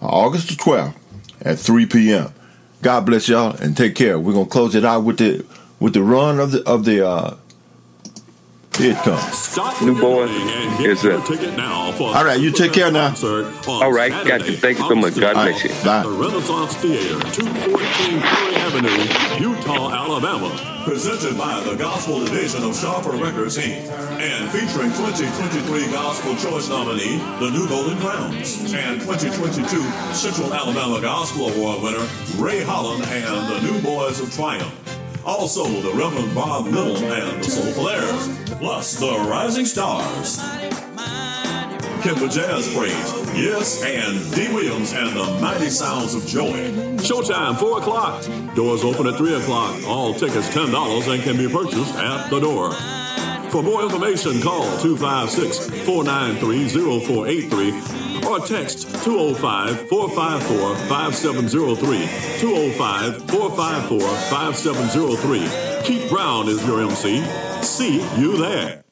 August 0.00 0.48
the 0.48 0.54
12th 0.54 0.94
at 1.42 1.58
3 1.58 1.86
p.m. 1.86 2.32
God 2.82 3.06
bless 3.06 3.28
y'all 3.28 3.56
and 3.56 3.76
take 3.76 3.94
care. 3.94 4.18
We're 4.18 4.34
gonna 4.34 4.46
close 4.46 4.74
it 4.74 4.84
out 4.84 5.04
with 5.04 5.18
the 5.18 5.44
with 5.80 5.94
the 5.94 6.02
run 6.02 6.38
of 6.38 6.52
the 6.52 6.64
of 6.68 6.84
the 6.84 7.06
uh, 7.06 7.36
here 8.78 8.92
it 8.92 8.96
comes. 8.98 9.36
Stop 9.36 9.82
New 9.82 9.92
what 9.94 10.00
boy 10.00 10.24
you're 10.26 10.48
and 10.48 10.78
get 10.78 10.90
is 10.90 11.04
a- 11.04 11.20
ticket 11.22 11.56
now 11.56 11.92
for 11.92 12.16
All 12.16 12.24
right, 12.24 12.40
you 12.40 12.50
take 12.50 12.72
care 12.72 12.90
now. 12.90 13.14
All 13.66 13.92
right, 13.92 14.10
got 14.26 14.46
you. 14.46 14.56
Thank 14.56 14.78
you 14.78 14.88
so 14.88 14.94
much. 14.94 15.18
God 15.18 15.34
bless 15.34 15.64
you. 15.64 15.70
Bye. 15.84 16.02
The 16.02 16.10
Renaissance 16.10 16.74
Theater, 16.76 17.20
214 17.32 18.20
Prairie 18.20 18.54
Avenue, 18.56 19.04
Eutaw, 19.42 19.92
Alabama. 19.92 20.74
Presented 20.84 21.36
by 21.36 21.60
the 21.60 21.74
Gospel 21.74 22.20
Division 22.24 22.62
of 22.64 22.74
Sharper 22.74 23.10
Records, 23.10 23.58
Inc. 23.58 23.90
And 24.20 24.48
featuring 24.50 24.90
2023 24.92 25.92
Gospel 25.92 26.34
Choice 26.36 26.68
nominee, 26.70 27.18
the 27.40 27.50
New 27.50 27.68
Golden 27.68 27.98
Crowns. 27.98 28.72
And 28.72 29.00
2022 29.00 29.82
Central 30.14 30.54
Alabama 30.54 31.00
Gospel 31.00 31.50
Award 31.50 31.82
winner, 31.82 32.06
Ray 32.36 32.62
Holland 32.62 33.04
and 33.04 33.48
the 33.52 33.60
New 33.70 33.80
Boys 33.82 34.20
of 34.20 34.32
Triumph. 34.32 34.72
Also, 35.28 35.66
the 35.82 35.92
Reverend 35.92 36.34
Bob 36.34 36.64
Little 36.68 36.96
and 36.96 37.44
the 37.44 37.50
Soulful 37.50 37.90
Airs. 37.90 38.28
Plus, 38.58 38.98
the 38.98 39.12
Rising 39.28 39.66
Stars. 39.66 40.38
Kimber 42.02 42.28
Jazz 42.28 42.74
Praise. 42.74 43.36
Yes, 43.36 43.84
and 43.84 44.34
D. 44.34 44.48
Williams 44.54 44.94
and 44.94 45.14
the 45.14 45.38
Mighty 45.38 45.68
Sounds 45.68 46.14
of 46.14 46.24
Joy. 46.26 46.70
Showtime, 46.96 47.58
4 47.58 47.78
o'clock. 47.78 48.24
Doors 48.54 48.82
open 48.82 49.06
at 49.06 49.18
3 49.18 49.34
o'clock. 49.34 49.76
All 49.86 50.14
tickets 50.14 50.48
$10 50.48 51.12
and 51.12 51.22
can 51.22 51.36
be 51.36 51.46
purchased 51.46 51.94
at 51.96 52.30
the 52.30 52.40
door. 52.40 52.72
For 53.50 53.62
more 53.62 53.82
information, 53.82 54.42
call 54.42 54.64
256 54.78 55.70
493 55.86 56.68
0483 56.68 58.28
or 58.28 58.40
text 58.40 58.82
205 59.04 59.88
454 59.88 60.76
5703. 60.88 62.40
205 62.40 63.30
454 63.30 64.00
5703. 64.00 65.84
Keith 65.84 66.10
Brown 66.10 66.48
is 66.48 66.64
your 66.66 66.82
MC. 66.82 67.24
See 67.62 68.02
you 68.20 68.36
there. 68.36 68.87